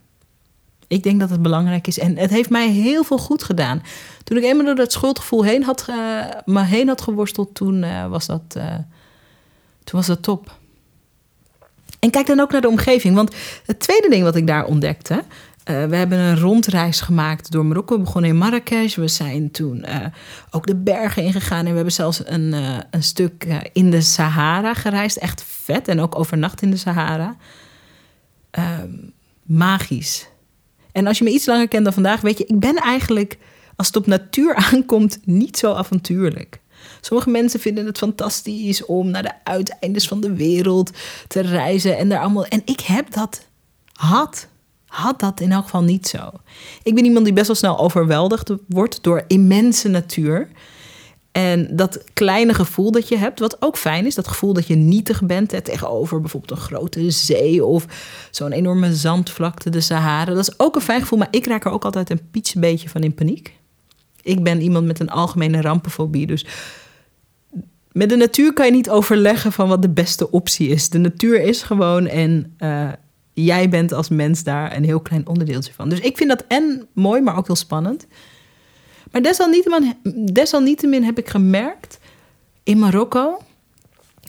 Ik 0.93 1.03
denk 1.03 1.19
dat 1.19 1.29
het 1.29 1.41
belangrijk 1.41 1.87
is 1.87 1.99
en 1.99 2.17
het 2.17 2.29
heeft 2.29 2.49
mij 2.49 2.69
heel 2.69 3.03
veel 3.03 3.17
goed 3.17 3.43
gedaan. 3.43 3.83
Toen 4.23 4.37
ik 4.37 4.43
eenmaal 4.43 4.65
door 4.65 4.75
dat 4.75 4.91
schuldgevoel 4.91 5.43
heen 5.43 5.63
had, 5.63 5.87
me 6.45 6.63
heen 6.63 6.87
had 6.87 7.01
geworsteld, 7.01 7.55
toen, 7.55 7.85
was 8.09 8.25
dat, 8.25 8.41
toen 9.83 9.99
was 9.99 10.07
dat 10.07 10.23
top. 10.23 10.57
En 11.99 12.09
kijk 12.09 12.27
dan 12.27 12.39
ook 12.39 12.51
naar 12.51 12.61
de 12.61 12.67
omgeving. 12.67 13.15
Want 13.15 13.35
het 13.65 13.79
tweede 13.79 14.09
ding 14.09 14.23
wat 14.23 14.35
ik 14.35 14.47
daar 14.47 14.65
ontdekte. 14.65 15.23
We 15.63 15.95
hebben 15.95 16.17
een 16.17 16.39
rondreis 16.39 17.01
gemaakt 17.01 17.51
door 17.51 17.65
Marokko. 17.65 17.95
We 17.95 18.03
begonnen 18.03 18.29
in 18.29 18.37
Marrakesh. 18.37 18.95
We 18.95 19.07
zijn 19.07 19.51
toen 19.51 19.85
ook 20.51 20.65
de 20.65 20.75
bergen 20.75 21.23
ingegaan. 21.23 21.59
En 21.59 21.69
we 21.69 21.75
hebben 21.75 21.93
zelfs 21.93 22.21
een, 22.25 22.55
een 22.89 23.03
stuk 23.03 23.61
in 23.73 23.91
de 23.91 24.01
Sahara 24.01 24.73
gereisd. 24.73 25.17
Echt 25.17 25.43
vet. 25.47 25.87
En 25.87 25.99
ook 25.99 26.19
overnacht 26.19 26.61
in 26.61 26.71
de 26.71 26.77
Sahara. 26.77 27.35
Ehm, 28.51 28.89
magisch. 29.43 30.31
En 30.93 31.07
als 31.07 31.17
je 31.17 31.23
me 31.23 31.29
iets 31.29 31.45
langer 31.45 31.67
kent 31.67 31.83
dan 31.83 31.93
vandaag, 31.93 32.21
weet 32.21 32.37
je, 32.37 32.45
ik 32.45 32.59
ben 32.59 32.75
eigenlijk, 32.75 33.37
als 33.75 33.87
het 33.87 33.95
op 33.95 34.07
natuur 34.07 34.55
aankomt, 34.71 35.19
niet 35.23 35.57
zo 35.57 35.73
avontuurlijk. 35.73 36.61
Sommige 37.01 37.29
mensen 37.29 37.59
vinden 37.59 37.85
het 37.85 37.97
fantastisch 37.97 38.85
om 38.85 39.09
naar 39.09 39.23
de 39.23 39.33
uiteindes 39.43 40.07
van 40.07 40.21
de 40.21 40.33
wereld 40.33 40.91
te 41.27 41.39
reizen 41.39 41.97
en 41.97 42.09
daar 42.09 42.19
allemaal. 42.19 42.45
En 42.45 42.61
ik 42.65 42.79
heb 42.79 43.11
dat, 43.11 43.47
had, 43.93 44.47
had 44.85 45.19
dat 45.19 45.39
in 45.39 45.51
elk 45.51 45.63
geval 45.63 45.83
niet 45.83 46.07
zo. 46.07 46.29
Ik 46.83 46.95
ben 46.95 47.05
iemand 47.05 47.25
die 47.25 47.33
best 47.33 47.47
wel 47.47 47.55
snel 47.55 47.79
overweldigd 47.79 48.51
wordt 48.67 49.03
door 49.03 49.23
immense 49.27 49.87
natuur. 49.87 50.49
En 51.33 51.75
dat 51.75 52.03
kleine 52.13 52.53
gevoel 52.53 52.91
dat 52.91 53.07
je 53.07 53.17
hebt, 53.17 53.39
wat 53.39 53.61
ook 53.61 53.77
fijn 53.77 54.05
is, 54.05 54.15
dat 54.15 54.27
gevoel 54.27 54.53
dat 54.53 54.67
je 54.67 54.75
nietig 54.75 55.23
bent 55.23 55.49
tegenover 55.49 56.21
bijvoorbeeld 56.21 56.51
een 56.51 56.65
grote 56.65 57.11
zee 57.11 57.65
of 57.65 57.85
zo'n 58.31 58.51
enorme 58.51 58.95
zandvlakte, 58.95 59.69
de 59.69 59.81
Sahara. 59.81 60.33
Dat 60.33 60.47
is 60.47 60.59
ook 60.59 60.75
een 60.75 60.81
fijn 60.81 61.01
gevoel, 61.01 61.19
maar 61.19 61.27
ik 61.31 61.45
raak 61.45 61.65
er 61.65 61.71
ook 61.71 61.85
altijd 61.85 62.09
een 62.09 62.19
beetje 62.59 62.89
van 62.89 63.03
in 63.03 63.13
paniek. 63.13 63.53
Ik 64.21 64.43
ben 64.43 64.61
iemand 64.61 64.85
met 64.85 64.99
een 64.99 65.09
algemene 65.09 65.61
rampenfobie, 65.61 66.27
dus 66.27 66.45
met 67.91 68.09
de 68.09 68.15
natuur 68.15 68.53
kan 68.53 68.65
je 68.65 68.71
niet 68.71 68.89
overleggen 68.89 69.51
van 69.51 69.67
wat 69.67 69.81
de 69.81 69.89
beste 69.89 70.31
optie 70.31 70.67
is. 70.67 70.89
De 70.89 70.97
natuur 70.97 71.41
is 71.41 71.61
gewoon 71.61 72.07
en 72.07 72.55
uh, 72.59 72.89
jij 73.33 73.69
bent 73.69 73.91
als 73.91 74.09
mens 74.09 74.43
daar 74.43 74.75
een 74.75 74.83
heel 74.83 74.99
klein 74.99 75.27
onderdeeltje 75.27 75.73
van. 75.73 75.89
Dus 75.89 75.99
ik 75.99 76.17
vind 76.17 76.29
dat 76.29 76.43
en 76.47 76.87
mooi, 76.93 77.21
maar 77.21 77.37
ook 77.37 77.47
heel 77.47 77.55
spannend. 77.55 78.07
Maar 79.13 79.21
desalniettemin, 80.33 81.03
heb 81.03 81.17
ik 81.17 81.29
gemerkt 81.29 81.99
in 82.63 82.79
Marokko, 82.79 83.41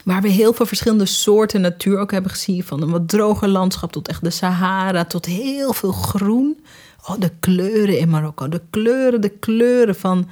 waar 0.05 0.23
we 0.23 0.29
heel 0.29 0.53
veel 0.53 0.67
verschillende 0.67 1.07
soorten 1.07 1.61
natuur 1.61 1.99
ook 1.99 2.11
hebben 2.11 2.31
gezien, 2.31 2.65
van 2.65 2.83
een 2.83 2.91
wat 2.91 3.09
droger 3.09 3.49
landschap 3.49 3.93
tot 3.93 4.09
echt 4.09 4.25
de 4.25 4.31
Sahara, 4.31 5.05
tot 5.05 5.27
heel 5.27 5.73
veel 5.73 5.93
groen. 5.93 6.65
Oh, 7.07 7.21
de 7.21 7.31
kleuren 7.41 7.99
in 7.99 8.09
Marokko, 8.09 8.49
de 8.49 8.61
kleuren, 8.71 9.21
de 9.21 9.29
kleuren 9.29 9.95
van 9.95 10.29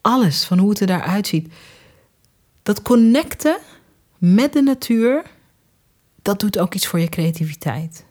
alles, 0.00 0.44
van 0.44 0.58
hoe 0.58 0.70
het 0.70 0.80
er 0.80 0.86
daaruit 0.86 1.26
ziet. 1.26 1.52
Dat 2.62 2.82
connecten 2.82 3.58
met 4.18 4.52
de 4.52 4.62
natuur, 4.62 5.22
dat 6.22 6.40
doet 6.40 6.58
ook 6.58 6.74
iets 6.74 6.86
voor 6.86 7.00
je 7.00 7.08
creativiteit. 7.08 8.04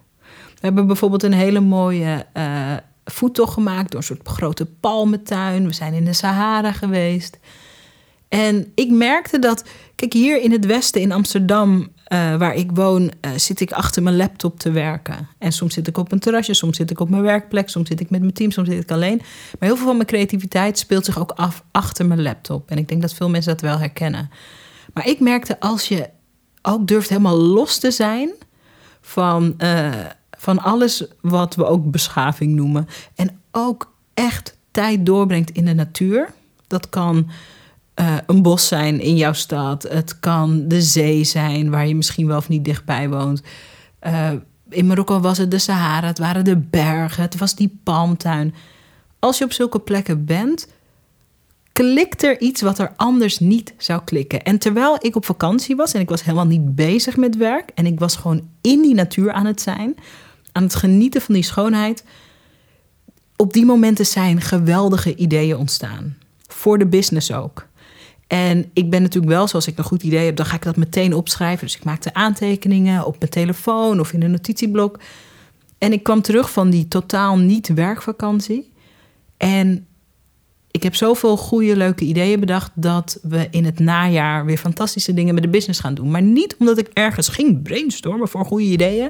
We 0.53 0.59
hebben 0.65 0.87
bijvoorbeeld 0.87 1.23
een 1.23 1.33
hele 1.33 1.59
mooie 1.59 2.25
uh, 2.37 2.77
voettocht 3.11 3.53
gemaakt 3.53 3.91
door 3.91 3.99
een 3.99 4.05
soort 4.05 4.27
grote 4.27 4.65
palmentuin. 4.65 5.67
We 5.67 5.73
zijn 5.73 5.93
in 5.93 6.05
de 6.05 6.13
Sahara 6.13 6.71
geweest. 6.71 7.37
En 8.27 8.71
ik 8.75 8.91
merkte 8.91 9.39
dat, 9.39 9.63
kijk, 9.95 10.13
hier 10.13 10.41
in 10.41 10.51
het 10.51 10.65
westen 10.65 11.01
in 11.01 11.11
Amsterdam, 11.11 11.79
uh, 11.79 12.35
waar 12.35 12.55
ik 12.55 12.71
woon, 12.73 13.01
uh, 13.01 13.31
zit 13.35 13.59
ik 13.59 13.71
achter 13.71 14.03
mijn 14.03 14.15
laptop 14.15 14.59
te 14.59 14.71
werken. 14.71 15.27
En 15.37 15.51
soms 15.51 15.73
zit 15.73 15.87
ik 15.87 15.97
op 15.97 16.11
een 16.11 16.19
terrasje, 16.19 16.53
soms 16.53 16.77
zit 16.77 16.91
ik 16.91 16.99
op 16.99 17.09
mijn 17.09 17.21
werkplek, 17.21 17.69
soms 17.69 17.87
zit 17.87 17.99
ik 17.99 18.09
met 18.09 18.21
mijn 18.21 18.33
team, 18.33 18.51
soms 18.51 18.69
zit 18.69 18.83
ik 18.83 18.91
alleen. 18.91 19.17
Maar 19.17 19.69
heel 19.69 19.75
veel 19.75 19.85
van 19.85 19.95
mijn 19.95 20.07
creativiteit 20.07 20.79
speelt 20.79 21.05
zich 21.05 21.19
ook 21.19 21.31
af 21.31 21.63
achter 21.71 22.05
mijn 22.05 22.21
laptop. 22.21 22.71
En 22.71 22.77
ik 22.77 22.87
denk 22.87 23.01
dat 23.01 23.13
veel 23.13 23.29
mensen 23.29 23.51
dat 23.51 23.61
wel 23.61 23.79
herkennen. 23.79 24.29
Maar 24.93 25.07
ik 25.07 25.19
merkte 25.19 25.59
als 25.59 25.87
je 25.87 26.09
ook 26.61 26.87
durft 26.87 27.09
helemaal 27.09 27.37
los 27.37 27.77
te 27.77 27.91
zijn 27.91 28.29
van, 29.01 29.53
uh, 29.57 29.89
van 30.37 30.59
alles 30.59 31.03
wat 31.21 31.55
we 31.55 31.65
ook 31.65 31.91
beschaving 31.91 32.55
noemen. 32.55 32.87
En 33.15 33.39
ook 33.51 33.93
echt 34.13 34.57
tijd 34.71 35.05
doorbrengt 35.05 35.51
in 35.51 35.65
de 35.65 35.73
natuur. 35.73 36.33
Dat 36.67 36.89
kan 36.89 37.29
uh, 37.99 38.17
een 38.25 38.41
bos 38.41 38.67
zijn 38.67 38.99
in 38.99 39.15
jouw 39.15 39.33
stad. 39.33 39.83
Het 39.83 40.19
kan 40.19 40.67
de 40.67 40.81
zee 40.81 41.23
zijn 41.23 41.69
waar 41.69 41.87
je 41.87 41.95
misschien 41.95 42.27
wel 42.27 42.37
of 42.37 42.49
niet 42.49 42.65
dichtbij 42.65 43.09
woont. 43.09 43.41
Uh, 44.07 44.31
in 44.69 44.87
Marokko 44.87 45.19
was 45.19 45.37
het 45.37 45.51
de 45.51 45.57
Sahara, 45.57 46.07
het 46.07 46.17
waren 46.17 46.45
de 46.45 46.57
bergen, 46.57 47.23
het 47.23 47.37
was 47.37 47.55
die 47.55 47.79
palmtuin. 47.83 48.53
Als 49.19 49.37
je 49.37 49.43
op 49.43 49.51
zulke 49.51 49.79
plekken 49.79 50.25
bent, 50.25 50.67
klikt 51.71 52.23
er 52.23 52.39
iets 52.39 52.61
wat 52.61 52.79
er 52.79 52.93
anders 52.95 53.39
niet 53.39 53.73
zou 53.77 54.01
klikken. 54.03 54.43
En 54.43 54.57
terwijl 54.59 54.97
ik 54.99 55.15
op 55.15 55.25
vakantie 55.25 55.75
was 55.75 55.93
en 55.93 56.01
ik 56.01 56.09
was 56.09 56.23
helemaal 56.23 56.45
niet 56.45 56.75
bezig 56.75 57.17
met 57.17 57.37
werk 57.37 57.69
en 57.75 57.85
ik 57.85 57.99
was 57.99 58.15
gewoon 58.15 58.47
in 58.61 58.81
die 58.81 58.95
natuur 58.95 59.31
aan 59.31 59.45
het 59.45 59.61
zijn, 59.61 59.95
aan 60.57 60.63
het 60.63 60.75
genieten 60.75 61.21
van 61.21 61.33
die 61.33 61.43
schoonheid, 61.43 62.03
op 63.35 63.53
die 63.53 63.65
momenten 63.65 64.05
zijn 64.05 64.41
geweldige 64.41 65.15
ideeën 65.15 65.57
ontstaan. 65.57 66.17
Voor 66.47 66.77
de 66.77 66.87
business 66.87 67.31
ook. 67.31 67.67
En 68.27 68.69
ik 68.73 68.89
ben 68.89 69.01
natuurlijk 69.01 69.33
wel, 69.33 69.47
zoals 69.47 69.67
ik 69.67 69.77
een 69.77 69.83
goed 69.83 70.03
idee 70.03 70.25
heb, 70.25 70.35
dan 70.35 70.45
ga 70.45 70.55
ik 70.55 70.63
dat 70.63 70.75
meteen 70.75 71.13
opschrijven. 71.13 71.65
Dus 71.65 71.75
ik 71.75 71.83
maakte 71.83 72.13
aantekeningen 72.13 73.05
op 73.05 73.19
mijn 73.19 73.31
telefoon 73.31 73.99
of 73.99 74.13
in 74.13 74.23
een 74.23 74.31
notitieblok. 74.31 74.99
En 75.77 75.91
ik 75.91 76.03
kwam 76.03 76.21
terug 76.21 76.51
van 76.51 76.69
die 76.69 76.87
totaal 76.87 77.37
niet 77.37 77.67
werkvakantie. 77.67 78.71
En 79.37 79.87
ik 80.71 80.83
heb 80.83 80.95
zoveel 80.95 81.37
goede, 81.37 81.75
leuke 81.75 82.03
ideeën 82.03 82.39
bedacht 82.39 82.71
dat 82.75 83.19
we 83.21 83.47
in 83.51 83.65
het 83.65 83.79
najaar 83.79 84.45
weer 84.45 84.57
fantastische 84.57 85.13
dingen 85.13 85.33
met 85.33 85.43
de 85.43 85.49
business 85.49 85.79
gaan 85.79 85.93
doen. 85.93 86.11
Maar 86.11 86.21
niet 86.21 86.55
omdat 86.59 86.77
ik 86.77 86.89
ergens 86.93 87.27
ging 87.27 87.61
brainstormen 87.61 88.27
voor 88.27 88.45
goede 88.45 88.63
ideeën, 88.63 89.09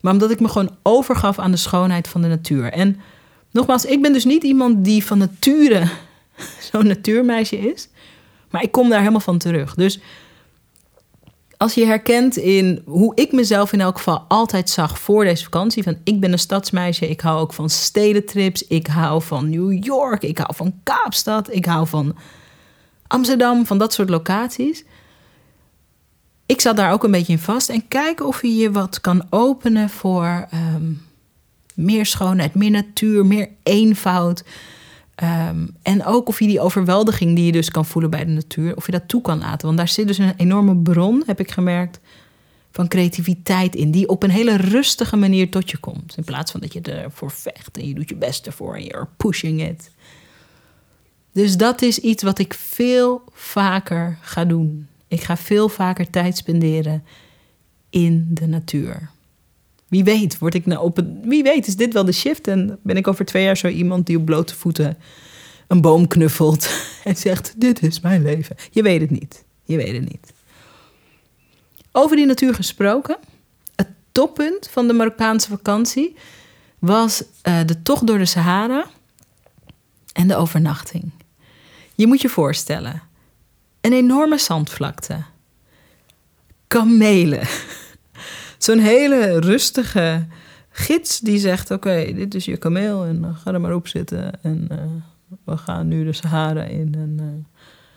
maar 0.00 0.12
omdat 0.12 0.30
ik 0.30 0.40
me 0.40 0.48
gewoon 0.48 0.76
overgaf 0.82 1.38
aan 1.38 1.50
de 1.50 1.56
schoonheid 1.56 2.08
van 2.08 2.22
de 2.22 2.28
natuur. 2.28 2.72
En 2.72 3.00
nogmaals, 3.50 3.84
ik 3.84 4.02
ben 4.02 4.12
dus 4.12 4.24
niet 4.24 4.42
iemand 4.42 4.84
die 4.84 5.04
van 5.04 5.18
nature 5.18 5.88
zo'n 6.72 6.86
natuurmeisje 6.86 7.58
is. 7.58 7.88
Maar 8.50 8.62
ik 8.62 8.72
kom 8.72 8.88
daar 8.88 8.98
helemaal 8.98 9.20
van 9.20 9.38
terug. 9.38 9.74
Dus 9.74 10.00
als 11.58 11.74
je 11.74 11.86
herkent 11.86 12.36
in 12.36 12.82
hoe 12.84 13.12
ik 13.14 13.32
mezelf 13.32 13.72
in 13.72 13.80
elk 13.80 13.96
geval 13.96 14.24
altijd 14.28 14.70
zag 14.70 14.98
voor 14.98 15.24
deze 15.24 15.44
vakantie. 15.44 15.82
Van 15.82 15.96
ik 16.04 16.20
ben 16.20 16.32
een 16.32 16.38
stadsmeisje, 16.38 17.08
ik 17.08 17.20
hou 17.20 17.40
ook 17.40 17.52
van 17.52 17.70
stedentrips. 17.70 18.66
Ik 18.66 18.86
hou 18.86 19.22
van 19.22 19.50
New 19.50 19.84
York, 19.84 20.22
ik 20.22 20.38
hou 20.38 20.54
van 20.54 20.74
Kaapstad, 20.82 21.52
ik 21.52 21.64
hou 21.64 21.86
van 21.86 22.16
Amsterdam, 23.06 23.66
van 23.66 23.78
dat 23.78 23.92
soort 23.92 24.08
locaties. 24.08 24.84
Ik 26.48 26.60
zat 26.60 26.76
daar 26.76 26.92
ook 26.92 27.04
een 27.04 27.10
beetje 27.10 27.32
in 27.32 27.38
vast 27.38 27.68
en 27.68 27.88
kijken 27.88 28.26
of 28.26 28.42
je 28.42 28.54
je 28.54 28.70
wat 28.70 29.00
kan 29.00 29.26
openen 29.30 29.90
voor 29.90 30.46
ehm, 30.50 30.92
meer 31.74 32.06
schoonheid, 32.06 32.54
meer 32.54 32.70
natuur, 32.70 33.26
meer 33.26 33.48
eenvoud. 33.62 34.44
Um, 35.22 35.76
en 35.82 36.04
ook 36.04 36.28
of 36.28 36.40
je 36.40 36.46
die 36.46 36.60
overweldiging 36.60 37.36
die 37.36 37.44
je 37.44 37.52
dus 37.52 37.70
kan 37.70 37.86
voelen 37.86 38.10
bij 38.10 38.24
de 38.24 38.30
natuur, 38.30 38.76
of 38.76 38.86
je 38.86 38.92
dat 38.92 39.08
toe 39.08 39.20
kan 39.20 39.38
laten. 39.38 39.66
Want 39.66 39.78
daar 39.78 39.88
zit 39.88 40.06
dus 40.06 40.18
een 40.18 40.34
enorme 40.36 40.76
bron, 40.76 41.22
heb 41.26 41.40
ik 41.40 41.50
gemerkt, 41.50 42.00
van 42.70 42.88
creativiteit 42.88 43.74
in, 43.74 43.90
die 43.90 44.08
op 44.08 44.22
een 44.22 44.30
hele 44.30 44.56
rustige 44.56 45.16
manier 45.16 45.50
tot 45.50 45.70
je 45.70 45.78
komt. 45.78 46.16
In 46.16 46.24
plaats 46.24 46.50
van 46.50 46.60
dat 46.60 46.72
je 46.72 46.80
ervoor 46.80 47.30
vecht 47.30 47.76
en 47.76 47.88
je 47.88 47.94
doet 47.94 48.08
je 48.08 48.16
best 48.16 48.46
ervoor 48.46 48.74
en 48.74 48.84
you're 48.84 49.08
pushing 49.16 49.68
it. 49.68 49.90
Dus 51.32 51.56
dat 51.56 51.82
is 51.82 51.98
iets 51.98 52.22
wat 52.22 52.38
ik 52.38 52.54
veel 52.54 53.22
vaker 53.32 54.18
ga 54.20 54.44
doen. 54.44 54.86
Ik 55.08 55.20
ga 55.20 55.36
veel 55.36 55.68
vaker 55.68 56.10
tijd 56.10 56.36
spenderen 56.36 57.04
in 57.90 58.26
de 58.30 58.46
natuur. 58.46 59.10
Wie 59.88 60.04
weet, 60.04 60.38
word 60.38 60.54
ik 60.54 60.66
nou 60.66 60.82
op 60.82 60.98
een, 60.98 61.20
wie 61.24 61.42
weet, 61.42 61.66
is 61.66 61.76
dit 61.76 61.92
wel 61.92 62.04
de 62.04 62.12
shift? 62.12 62.46
En 62.46 62.78
ben 62.82 62.96
ik 62.96 63.06
over 63.06 63.24
twee 63.24 63.44
jaar 63.44 63.56
zo 63.56 63.68
iemand 63.68 64.06
die 64.06 64.16
op 64.16 64.24
blote 64.24 64.54
voeten 64.54 64.98
een 65.66 65.80
boom 65.80 66.06
knuffelt 66.06 66.70
en 67.04 67.16
zegt: 67.16 67.54
Dit 67.56 67.82
is 67.82 68.00
mijn 68.00 68.22
leven. 68.22 68.56
Je 68.70 68.82
weet 68.82 69.00
het 69.00 69.10
niet. 69.10 69.44
Je 69.64 69.76
weet 69.76 69.92
het 69.92 70.08
niet. 70.08 70.32
Over 71.92 72.16
die 72.16 72.26
natuur 72.26 72.54
gesproken, 72.54 73.16
het 73.74 73.88
toppunt 74.12 74.68
van 74.70 74.86
de 74.86 74.92
Marokkaanse 74.92 75.48
vakantie 75.48 76.16
was 76.78 77.22
uh, 77.42 77.60
de 77.66 77.82
tocht 77.82 78.06
door 78.06 78.18
de 78.18 78.24
Sahara 78.24 78.86
en 80.12 80.28
de 80.28 80.36
overnachting. 80.36 81.10
Je 81.94 82.06
moet 82.06 82.20
je 82.20 82.28
voorstellen: 82.28 83.02
een 83.88 83.98
enorme 83.98 84.38
zandvlakte, 84.38 85.16
kamelen 86.66 87.46
zo'n 88.58 88.78
hele 88.78 89.40
rustige 89.40 90.26
gids 90.70 91.18
die 91.18 91.38
zegt: 91.38 91.70
Oké, 91.70 92.12
dit 92.14 92.34
is 92.34 92.44
je 92.44 92.56
kameel 92.56 93.04
en 93.04 93.16
uh, 93.16 93.36
ga 93.36 93.52
er 93.52 93.60
maar 93.60 93.74
op 93.74 93.88
zitten. 93.88 94.42
En 94.42 94.68
uh, 94.72 94.78
we 95.44 95.56
gaan 95.56 95.88
nu 95.88 96.04
de 96.04 96.12
Sahara 96.12 96.62
in 96.62 96.94
en 96.94 97.16
uh, 97.20 97.24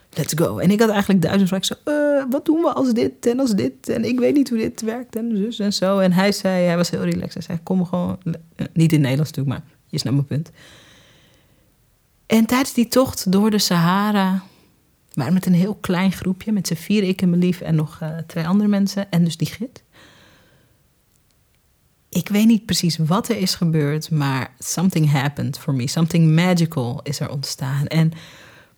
let's 0.10 0.34
go. 0.36 0.58
En 0.58 0.72
ik 0.72 0.80
had 0.80 0.90
eigenlijk 0.90 1.22
duizend 1.22 1.50
vragen. 1.50 1.66
Zo, 1.66 1.76
wat 2.30 2.46
doen 2.46 2.62
we 2.62 2.74
als 2.74 2.94
dit 2.94 3.26
en 3.26 3.40
als 3.40 3.52
dit? 3.52 3.90
En 3.90 4.06
ik 4.06 4.20
weet 4.20 4.36
niet 4.36 4.50
hoe 4.50 4.58
dit 4.58 4.82
werkt 4.82 5.16
en 5.16 5.38
zus 5.38 5.60
en 5.60 5.74
zo. 5.74 6.00
En 6.00 6.12
hij 6.12 6.32
zei, 6.32 6.66
hij 6.66 6.78
was 6.78 6.90
heel 6.90 7.04
relaxed. 7.04 7.34
Hij 7.34 7.44
zei, 7.44 7.60
kom 7.64 7.86
gewoon, 7.86 8.18
niet 8.74 8.94
in 8.94 9.02
Nederlands 9.02 9.32
natuurlijk, 9.32 9.58
maar 9.58 9.72
je 9.88 9.98
snapt 9.98 10.16
mijn 10.16 10.28
punt. 10.28 10.52
En 12.26 12.46
tijdens 12.46 12.74
die 12.74 12.88
tocht 12.88 13.32
door 13.32 13.50
de 13.50 13.60
Sahara 13.60 14.44
waren 15.14 15.34
met 15.34 15.46
een 15.46 15.54
heel 15.54 15.76
klein 15.76 16.12
groepje, 16.12 16.52
met 16.52 16.68
z'n 16.68 16.74
vier, 16.74 17.04
ik 17.04 17.22
en 17.22 17.30
mijn 17.30 17.42
lief 17.42 17.62
en 17.62 17.76
nog 17.76 18.00
twee 18.28 18.48
andere 18.48 18.70
mensen. 18.70 19.12
En 19.12 19.24
dus 19.24 19.38
die 19.38 19.48
gids 19.48 19.82
ik 22.12 22.30
weet 22.30 22.46
niet 22.46 22.66
precies 22.66 22.98
wat 22.98 23.30
er 23.30 23.38
is 23.38 23.56
gebeurd, 23.56 24.12
maar 24.12 24.54
something 24.60 25.12
happened 25.12 25.60
for 25.60 25.74
me. 25.74 25.88
Something 25.88 26.36
magical 26.36 27.00
is 27.04 27.20
er 27.20 27.30
ontstaan. 27.30 27.88
En 27.88 28.12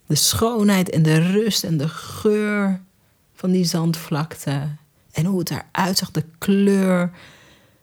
de 0.06 0.14
schoonheid 0.14 0.90
en 0.90 1.02
de 1.02 1.18
rust 1.18 1.64
en 1.64 1.76
de 1.76 1.88
geur 1.88 2.80
van 3.34 3.50
die 3.50 3.64
zandvlakte. 3.64 4.68
En 5.12 5.24
hoe 5.24 5.38
het 5.38 5.50
eruit 5.50 5.98
zag, 5.98 6.10
de 6.10 6.24
kleur. 6.38 7.10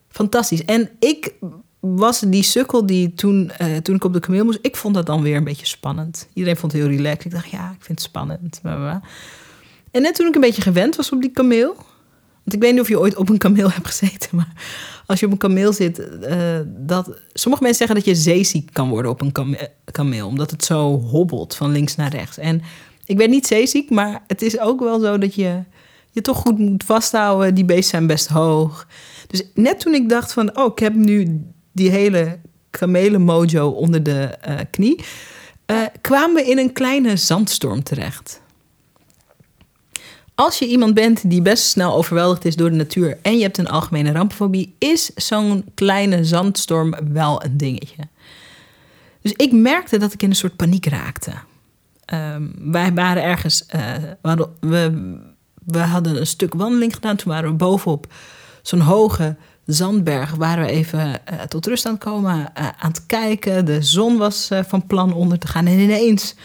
Fantastisch. 0.09 0.65
En 0.65 0.89
ik 0.99 1.33
was 1.81 2.19
die 2.19 2.43
sukkel 2.43 2.85
die 2.85 3.13
toen, 3.13 3.51
uh, 3.61 3.77
toen 3.77 3.95
ik 3.95 4.03
op 4.03 4.13
de 4.13 4.19
kameel 4.19 4.45
moest, 4.45 4.59
ik 4.61 4.75
vond 4.75 4.95
dat 4.95 5.05
dan 5.05 5.21
weer 5.21 5.35
een 5.35 5.43
beetje 5.43 5.65
spannend. 5.65 6.27
Iedereen 6.33 6.57
vond 6.57 6.71
het 6.71 6.81
heel 6.81 6.91
relaxed. 6.91 7.25
Ik 7.25 7.31
dacht, 7.31 7.49
ja, 7.49 7.69
ik 7.69 7.85
vind 7.85 7.99
het 7.99 8.07
spannend. 8.07 8.61
En 9.91 10.01
net 10.01 10.15
toen 10.15 10.27
ik 10.27 10.35
een 10.35 10.41
beetje 10.41 10.61
gewend 10.61 10.95
was 10.95 11.11
op 11.11 11.21
die 11.21 11.31
kameel, 11.31 11.75
want 12.43 12.53
ik 12.53 12.59
weet 12.59 12.71
niet 12.71 12.81
of 12.81 12.87
je 12.87 12.99
ooit 12.99 13.15
op 13.15 13.29
een 13.29 13.37
kameel 13.37 13.71
hebt 13.73 13.87
gezeten, 13.87 14.29
maar 14.31 14.53
als 15.05 15.19
je 15.19 15.25
op 15.25 15.31
een 15.31 15.37
kameel 15.37 15.73
zit, 15.73 15.99
uh, 15.99 16.59
dat 16.65 17.19
sommige 17.33 17.63
mensen 17.63 17.87
zeggen 17.87 17.95
dat 17.95 18.05
je 18.05 18.21
zeeziek 18.21 18.69
kan 18.73 18.89
worden 18.89 19.11
op 19.11 19.21
een 19.21 19.57
kameel, 19.91 20.27
omdat 20.27 20.51
het 20.51 20.63
zo 20.63 20.99
hobbelt 20.99 21.55
van 21.55 21.71
links 21.71 21.95
naar 21.95 22.11
rechts. 22.11 22.37
En 22.37 22.61
ik 23.05 23.17
ben 23.17 23.29
niet 23.29 23.47
zeeziek, 23.47 23.89
maar 23.89 24.23
het 24.27 24.41
is 24.41 24.59
ook 24.59 24.79
wel 24.79 24.99
zo 24.99 25.17
dat 25.17 25.35
je 25.35 25.63
je 26.11 26.21
toch 26.21 26.37
goed 26.37 26.57
moet 26.57 26.83
vasthouden. 26.83 27.55
Die 27.55 27.65
beesten 27.65 27.89
zijn 27.89 28.07
best 28.07 28.27
hoog. 28.27 28.87
Dus 29.27 29.43
net 29.53 29.79
toen 29.79 29.93
ik 29.93 30.09
dacht 30.09 30.33
van, 30.33 30.57
oh, 30.57 30.71
ik 30.71 30.79
heb 30.79 30.95
nu 30.95 31.45
die 31.71 31.89
hele 31.89 32.39
kamelen 32.69 33.21
mojo 33.21 33.69
onder 33.69 34.03
de 34.03 34.37
uh, 34.47 34.59
knie, 34.71 35.03
uh, 35.67 35.77
kwamen 36.01 36.35
we 36.35 36.49
in 36.49 36.57
een 36.57 36.73
kleine 36.73 37.17
zandstorm 37.17 37.83
terecht. 37.83 38.41
Als 40.35 40.59
je 40.59 40.67
iemand 40.67 40.93
bent 40.93 41.29
die 41.29 41.41
best 41.41 41.63
snel 41.63 41.93
overweldigd 41.93 42.45
is 42.45 42.55
door 42.55 42.69
de 42.69 42.75
natuur 42.75 43.17
en 43.21 43.35
je 43.37 43.41
hebt 43.41 43.57
een 43.57 43.69
algemene 43.69 44.11
rampfobie, 44.11 44.75
is 44.77 45.11
zo'n 45.15 45.65
kleine 45.73 46.23
zandstorm 46.23 46.95
wel 47.11 47.43
een 47.43 47.57
dingetje. 47.57 48.07
Dus 49.21 49.31
ik 49.31 49.51
merkte 49.51 49.97
dat 49.97 50.13
ik 50.13 50.23
in 50.23 50.29
een 50.29 50.35
soort 50.35 50.55
paniek 50.55 50.85
raakte. 50.85 51.31
Um, 52.13 52.53
wij 52.71 52.93
waren 52.93 53.23
ergens, 53.23 53.65
uh, 53.75 54.35
we, 54.59 55.17
we 55.65 55.79
hadden 55.79 56.17
een 56.17 56.27
stuk 56.27 56.53
wandeling 56.53 56.93
gedaan. 56.93 57.15
Toen 57.15 57.31
waren 57.31 57.49
we 57.49 57.55
bovenop 57.55 58.07
zo'n 58.61 58.79
hoge 58.79 59.35
zandberg. 59.65 60.35
Waren 60.35 60.65
we 60.65 60.71
even 60.71 61.21
uh, 61.33 61.41
tot 61.41 61.65
rust 61.65 61.85
aan 61.85 61.93
het 61.93 62.03
komen, 62.03 62.35
uh, 62.35 62.45
aan 62.55 62.89
het 62.89 63.05
kijken. 63.05 63.65
De 63.65 63.81
zon 63.81 64.17
was 64.17 64.49
van 64.67 64.87
plan 64.87 65.13
onder 65.13 65.39
te 65.39 65.47
gaan. 65.47 65.67
En 65.67 65.79
ineens 65.79 66.35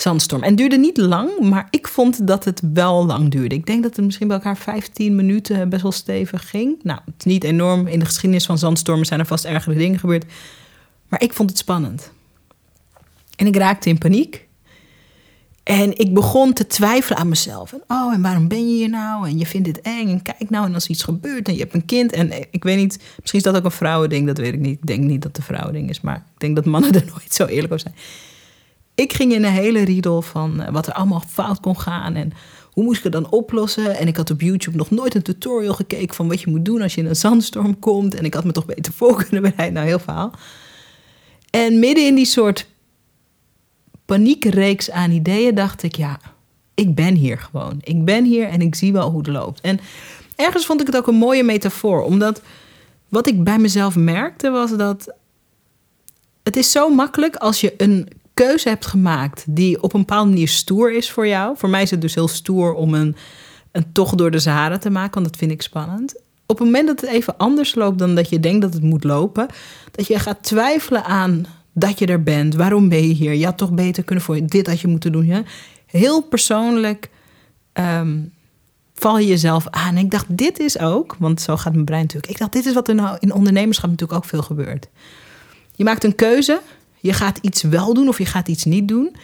zandstorm. 0.00 0.42
En 0.42 0.48
het 0.48 0.58
duurde 0.58 0.76
niet 0.76 0.96
lang, 0.96 1.40
maar 1.40 1.66
ik 1.70 1.88
vond 1.88 2.26
dat 2.26 2.44
het 2.44 2.62
wel 2.72 3.06
lang 3.06 3.30
duurde. 3.30 3.54
Ik 3.54 3.66
denk 3.66 3.82
dat 3.82 3.96
het 3.96 4.04
misschien 4.04 4.28
bij 4.28 4.36
elkaar 4.36 4.56
15 4.56 5.14
minuten 5.14 5.68
best 5.68 5.82
wel 5.82 5.92
stevig 5.92 6.50
ging. 6.50 6.82
Nou, 6.82 7.00
het 7.04 7.14
is 7.18 7.24
niet 7.24 7.44
enorm. 7.44 7.86
In 7.86 7.98
de 7.98 8.04
geschiedenis 8.04 8.46
van 8.46 8.58
zandstormen 8.58 9.06
zijn 9.06 9.20
er 9.20 9.26
vast 9.26 9.44
ergere 9.44 9.76
dingen 9.76 9.98
gebeurd. 9.98 10.24
Maar 11.08 11.22
ik 11.22 11.32
vond 11.32 11.50
het 11.50 11.58
spannend. 11.58 12.12
En 13.36 13.46
ik 13.46 13.56
raakte 13.56 13.88
in 13.88 13.98
paniek. 13.98 14.47
En 15.68 15.98
ik 15.98 16.14
begon 16.14 16.52
te 16.52 16.66
twijfelen 16.66 17.18
aan 17.18 17.28
mezelf. 17.28 17.72
En, 17.72 17.82
oh, 17.88 18.12
en 18.12 18.22
waarom 18.22 18.48
ben 18.48 18.68
je 18.68 18.74
hier 18.74 18.88
nou? 18.88 19.28
En 19.28 19.38
je 19.38 19.46
vindt 19.46 19.66
dit 19.66 19.80
eng. 19.80 20.08
En 20.08 20.22
kijk 20.22 20.50
nou, 20.50 20.66
en 20.66 20.74
als 20.74 20.86
iets 20.86 21.02
gebeurt 21.02 21.48
en 21.48 21.54
je 21.54 21.60
hebt 21.60 21.74
een 21.74 21.84
kind. 21.84 22.12
En 22.12 22.32
ik 22.50 22.62
weet 22.62 22.76
niet, 22.76 22.98
misschien 23.18 23.38
is 23.38 23.44
dat 23.44 23.56
ook 23.56 23.64
een 23.64 23.70
vrouwending, 23.70 24.26
dat 24.26 24.38
weet 24.38 24.52
ik 24.52 24.60
niet. 24.60 24.78
Ik 24.80 24.86
denk 24.86 25.04
niet 25.04 25.22
dat 25.22 25.30
het 25.30 25.38
een 25.38 25.54
vrouwending 25.54 25.88
is, 25.90 26.00
maar 26.00 26.16
ik 26.16 26.40
denk 26.40 26.56
dat 26.56 26.64
mannen 26.64 26.92
er 27.00 27.04
nooit 27.06 27.34
zo 27.34 27.44
eerlijk 27.44 27.72
over 27.72 27.80
zijn. 27.80 27.94
Ik 28.94 29.12
ging 29.12 29.32
in 29.32 29.44
een 29.44 29.52
hele 29.52 29.84
riedel 29.84 30.22
van 30.22 30.62
eh, 30.62 30.72
wat 30.72 30.86
er 30.86 30.92
allemaal 30.92 31.22
fout 31.28 31.60
kon 31.60 31.78
gaan. 31.78 32.14
En 32.14 32.32
hoe 32.72 32.84
moest 32.84 32.98
ik 32.98 33.04
het 33.04 33.12
dan 33.12 33.30
oplossen? 33.30 33.98
En 33.98 34.08
ik 34.08 34.16
had 34.16 34.30
op 34.30 34.40
YouTube 34.40 34.76
nog 34.76 34.90
nooit 34.90 35.14
een 35.14 35.22
tutorial 35.22 35.74
gekeken 35.74 36.14
van 36.14 36.28
wat 36.28 36.40
je 36.40 36.50
moet 36.50 36.64
doen 36.64 36.82
als 36.82 36.94
je 36.94 37.00
in 37.00 37.06
een 37.06 37.16
zandstorm 37.16 37.78
komt. 37.78 38.14
En 38.14 38.24
ik 38.24 38.34
had 38.34 38.44
me 38.44 38.52
toch 38.52 38.66
beter 38.66 38.92
voor 38.92 39.16
kunnen 39.24 39.42
bereiden. 39.42 39.74
Nou, 39.74 39.86
heel 39.86 39.98
verhaal. 39.98 40.32
En 41.50 41.78
midden 41.78 42.06
in 42.06 42.14
die 42.14 42.26
soort 42.26 42.66
paniekreeks 44.08 44.90
aan 44.90 45.10
ideeën 45.10 45.54
dacht 45.54 45.82
ik, 45.82 45.96
ja, 45.96 46.20
ik 46.74 46.94
ben 46.94 47.14
hier 47.14 47.38
gewoon. 47.38 47.78
Ik 47.80 48.04
ben 48.04 48.24
hier 48.24 48.48
en 48.48 48.60
ik 48.60 48.74
zie 48.74 48.92
wel 48.92 49.10
hoe 49.10 49.18
het 49.18 49.26
loopt. 49.26 49.60
En 49.60 49.80
ergens 50.36 50.66
vond 50.66 50.80
ik 50.80 50.86
het 50.86 50.96
ook 50.96 51.06
een 51.06 51.14
mooie 51.14 51.42
metafoor, 51.42 52.02
omdat 52.02 52.42
wat 53.08 53.26
ik 53.26 53.44
bij 53.44 53.58
mezelf 53.58 53.96
merkte 53.96 54.50
was 54.50 54.76
dat 54.76 55.14
het 56.42 56.56
is 56.56 56.72
zo 56.72 56.88
makkelijk 56.88 57.36
als 57.36 57.60
je 57.60 57.74
een 57.76 58.08
keuze 58.34 58.68
hebt 58.68 58.86
gemaakt 58.86 59.44
die 59.48 59.82
op 59.82 59.92
een 59.94 60.00
bepaalde 60.00 60.30
manier 60.30 60.48
stoer 60.48 60.92
is 60.92 61.10
voor 61.10 61.26
jou. 61.26 61.56
Voor 61.56 61.68
mij 61.68 61.82
is 61.82 61.90
het 61.90 62.00
dus 62.00 62.14
heel 62.14 62.28
stoer 62.28 62.74
om 62.74 62.94
een, 62.94 63.16
een 63.72 63.92
tocht 63.92 64.18
door 64.18 64.30
de 64.30 64.38
Sahara 64.38 64.78
te 64.78 64.90
maken, 64.90 65.14
want 65.14 65.26
dat 65.26 65.36
vind 65.36 65.50
ik 65.50 65.62
spannend. 65.62 66.14
Op 66.46 66.58
het 66.58 66.66
moment 66.66 66.86
dat 66.86 67.00
het 67.00 67.10
even 67.10 67.36
anders 67.36 67.74
loopt 67.74 67.98
dan 67.98 68.14
dat 68.14 68.28
je 68.28 68.40
denkt 68.40 68.62
dat 68.62 68.72
het 68.72 68.82
moet 68.82 69.04
lopen, 69.04 69.46
dat 69.90 70.06
je 70.06 70.18
gaat 70.18 70.42
twijfelen 70.42 71.04
aan 71.04 71.46
dat 71.78 71.98
je 71.98 72.06
er 72.06 72.22
bent. 72.22 72.54
Waarom 72.54 72.88
ben 72.88 73.08
je 73.08 73.14
hier? 73.14 73.34
Je 73.34 73.44
had 73.44 73.58
toch 73.58 73.72
beter 73.72 74.04
kunnen 74.04 74.24
voor 74.24 74.36
je. 74.36 74.44
Dit 74.44 74.66
had 74.66 74.80
je 74.80 74.88
moeten 74.88 75.12
doen. 75.12 75.46
Heel 75.86 76.22
persoonlijk 76.22 77.10
um, 77.74 78.32
val 78.94 79.18
je 79.18 79.26
jezelf 79.26 79.66
aan. 79.70 79.96
En 79.96 80.04
ik 80.04 80.10
dacht, 80.10 80.26
dit 80.28 80.58
is 80.58 80.78
ook, 80.78 81.16
want 81.18 81.40
zo 81.40 81.56
gaat 81.56 81.72
mijn 81.72 81.84
brein 81.84 82.02
natuurlijk. 82.02 82.32
Ik 82.32 82.38
dacht, 82.38 82.52
dit 82.52 82.66
is 82.66 82.74
wat 82.74 82.88
er 82.88 82.94
nou 82.94 83.16
in 83.20 83.32
ondernemerschap 83.32 83.90
natuurlijk 83.90 84.18
ook 84.18 84.28
veel 84.28 84.42
gebeurt. 84.42 84.88
Je 85.74 85.84
maakt 85.84 86.04
een 86.04 86.14
keuze. 86.14 86.60
Je 87.00 87.12
gaat 87.12 87.38
iets 87.40 87.62
wel 87.62 87.94
doen 87.94 88.08
of 88.08 88.18
je 88.18 88.26
gaat 88.26 88.48
iets 88.48 88.64
niet 88.64 88.88
doen. 88.88 89.16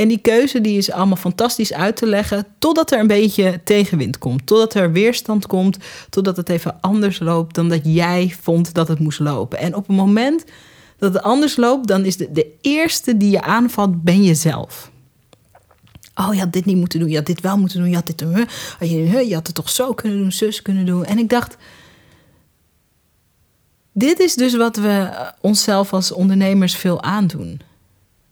En 0.00 0.08
die 0.08 0.18
keuze 0.18 0.60
die 0.60 0.78
is 0.78 0.90
allemaal 0.90 1.16
fantastisch 1.16 1.72
uit 1.72 1.96
te 1.96 2.06
leggen, 2.06 2.46
totdat 2.58 2.92
er 2.92 2.98
een 2.98 3.06
beetje 3.06 3.60
tegenwind 3.64 4.18
komt, 4.18 4.46
totdat 4.46 4.74
er 4.74 4.92
weerstand 4.92 5.46
komt, 5.46 5.76
totdat 6.10 6.36
het 6.36 6.48
even 6.48 6.80
anders 6.80 7.18
loopt 7.18 7.54
dan 7.54 7.68
dat 7.68 7.80
jij 7.82 8.34
vond 8.40 8.74
dat 8.74 8.88
het 8.88 8.98
moest 8.98 9.18
lopen. 9.18 9.58
En 9.58 9.74
op 9.74 9.88
een 9.88 9.94
moment 9.94 10.44
dat 11.00 11.14
het 11.14 11.22
anders 11.22 11.56
loopt, 11.56 11.88
dan 11.88 12.04
is 12.04 12.16
de, 12.16 12.32
de 12.32 12.46
eerste 12.60 13.16
die 13.16 13.30
je 13.30 13.42
aanvalt, 13.42 14.02
ben 14.02 14.24
jezelf. 14.24 14.90
Oh, 16.14 16.34
je 16.34 16.40
had 16.40 16.52
dit 16.52 16.64
niet 16.64 16.76
moeten 16.76 17.00
doen, 17.00 17.08
je 17.08 17.16
had 17.16 17.26
dit 17.26 17.40
wel 17.40 17.58
moeten 17.58 17.78
doen, 17.78 17.88
je 17.88 17.94
had 17.94 18.06
dit, 18.06 18.20
je, 18.80 19.28
je 19.28 19.34
had 19.34 19.46
het 19.46 19.56
toch 19.56 19.70
zo 19.70 19.94
kunnen 19.94 20.18
doen, 20.18 20.32
zus 20.32 20.62
kunnen 20.62 20.86
doen. 20.86 21.04
En 21.04 21.18
ik 21.18 21.28
dacht, 21.28 21.56
dit 23.92 24.18
is 24.20 24.34
dus 24.34 24.56
wat 24.56 24.76
we 24.76 25.10
onszelf 25.40 25.92
als 25.92 26.12
ondernemers 26.12 26.76
veel 26.76 27.02
aandoen. 27.02 27.60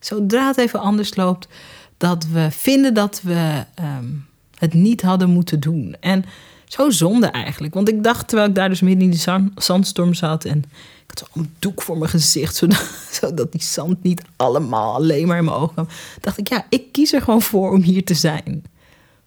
Zodra 0.01 0.47
het 0.47 0.59
even 0.59 0.81
anders 0.81 1.17
loopt, 1.17 1.49
dat 1.97 2.27
we 2.27 2.49
vinden 2.51 2.95
dat 2.95 3.21
we 3.23 3.65
um, 3.81 4.27
het 4.59 4.75
niet 4.75 5.03
hadden 5.03 5.31
moeten 5.31 5.61
doen. 5.61 5.97
En 6.01 6.25
zo 6.65 6.91
zonde 6.91 7.27
eigenlijk. 7.27 7.75
Want 7.75 7.89
ik 7.89 8.05
dacht, 8.05 8.29
terwijl 8.29 8.49
ik 8.49 8.55
daar 8.55 8.69
dus 8.69 8.81
midden 8.81 9.03
in 9.03 9.11
die 9.11 9.51
zandstorm 9.57 10.15
zat 10.15 10.45
en 10.45 10.65
ik 11.13 11.19
had 11.19 11.29
een 11.35 11.55
doek 11.59 11.83
voor 11.83 11.99
mijn 11.99 12.11
gezicht, 12.11 12.57
zodat, 12.57 12.91
zodat 13.21 13.53
die 13.53 13.63
zand 13.63 14.03
niet 14.03 14.23
allemaal 14.37 14.95
alleen 14.95 15.27
maar 15.27 15.39
in 15.39 15.45
mijn 15.45 15.57
ogen 15.57 15.73
kwam. 15.73 15.89
Dacht 16.21 16.39
ik, 16.39 16.49
ja, 16.49 16.67
ik 16.69 16.93
kies 16.93 17.13
er 17.13 17.23
gewoon 17.23 17.43
voor 17.43 17.71
om 17.71 17.83
hier 17.83 18.05
te 18.05 18.15
zijn. 18.15 18.65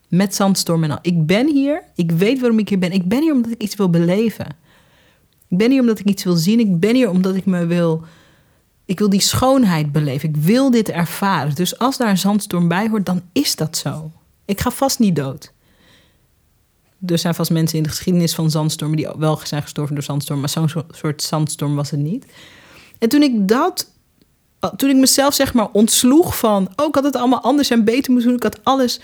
Met 0.07 0.35
zandstorm 0.35 0.83
en 0.83 0.91
al. 0.91 0.99
Ik 1.01 1.25
ben 1.25 1.47
hier, 1.47 1.83
ik 1.95 2.11
weet 2.11 2.39
waarom 2.39 2.59
ik 2.59 2.69
hier 2.69 2.79
ben. 2.79 2.91
Ik 2.91 3.07
ben 3.07 3.21
hier 3.21 3.33
omdat 3.33 3.51
ik 3.51 3.61
iets 3.61 3.75
wil 3.75 3.89
beleven. 3.89 4.45
Ik 5.47 5.57
ben 5.57 5.71
hier 5.71 5.81
omdat 5.81 5.99
ik 5.99 6.05
iets 6.05 6.23
wil 6.23 6.35
zien. 6.35 6.59
Ik 6.59 6.79
ben 6.79 6.95
hier 6.95 7.09
omdat 7.09 7.35
ik 7.35 7.45
me 7.45 7.65
wil. 7.65 8.03
Ik 8.85 8.99
wil 8.99 9.09
die 9.09 9.21
schoonheid 9.21 9.91
beleven. 9.91 10.29
Ik 10.29 10.35
wil 10.35 10.71
dit 10.71 10.89
ervaren. 10.89 11.55
Dus 11.55 11.79
als 11.79 11.97
daar 11.97 12.09
een 12.09 12.17
zandstorm 12.17 12.67
bij 12.67 12.89
hoort, 12.89 13.05
dan 13.05 13.21
is 13.31 13.55
dat 13.55 13.77
zo. 13.77 14.11
Ik 14.45 14.61
ga 14.61 14.71
vast 14.71 14.99
niet 14.99 15.15
dood 15.15 15.53
er 17.05 17.17
zijn 17.17 17.35
vast 17.35 17.51
mensen 17.51 17.77
in 17.77 17.83
de 17.83 17.89
geschiedenis 17.89 18.35
van 18.35 18.51
zandstormen 18.51 18.97
die 18.97 19.07
wel 19.17 19.39
zijn 19.43 19.61
gestorven 19.61 19.95
door 19.95 20.03
zandstorm, 20.03 20.39
maar 20.39 20.49
zo'n 20.49 20.69
soort 20.91 21.23
zandstorm 21.23 21.75
was 21.75 21.91
het 21.91 21.99
niet. 21.99 22.25
En 22.99 23.09
toen 23.09 23.21
ik 23.21 23.47
dat, 23.47 23.91
toen 24.75 24.89
ik 24.89 24.95
mezelf 24.95 25.33
zeg 25.33 25.53
maar 25.53 25.69
ontsloeg 25.71 26.37
van, 26.37 26.69
oh, 26.75 26.87
ik 26.87 26.95
had 26.95 27.03
het 27.03 27.15
allemaal 27.15 27.41
anders 27.41 27.69
en 27.69 27.83
beter 27.83 28.11
moeten 28.11 28.29
doen, 28.29 28.37
ik 28.37 28.43
had 28.43 28.63
alles 28.63 28.99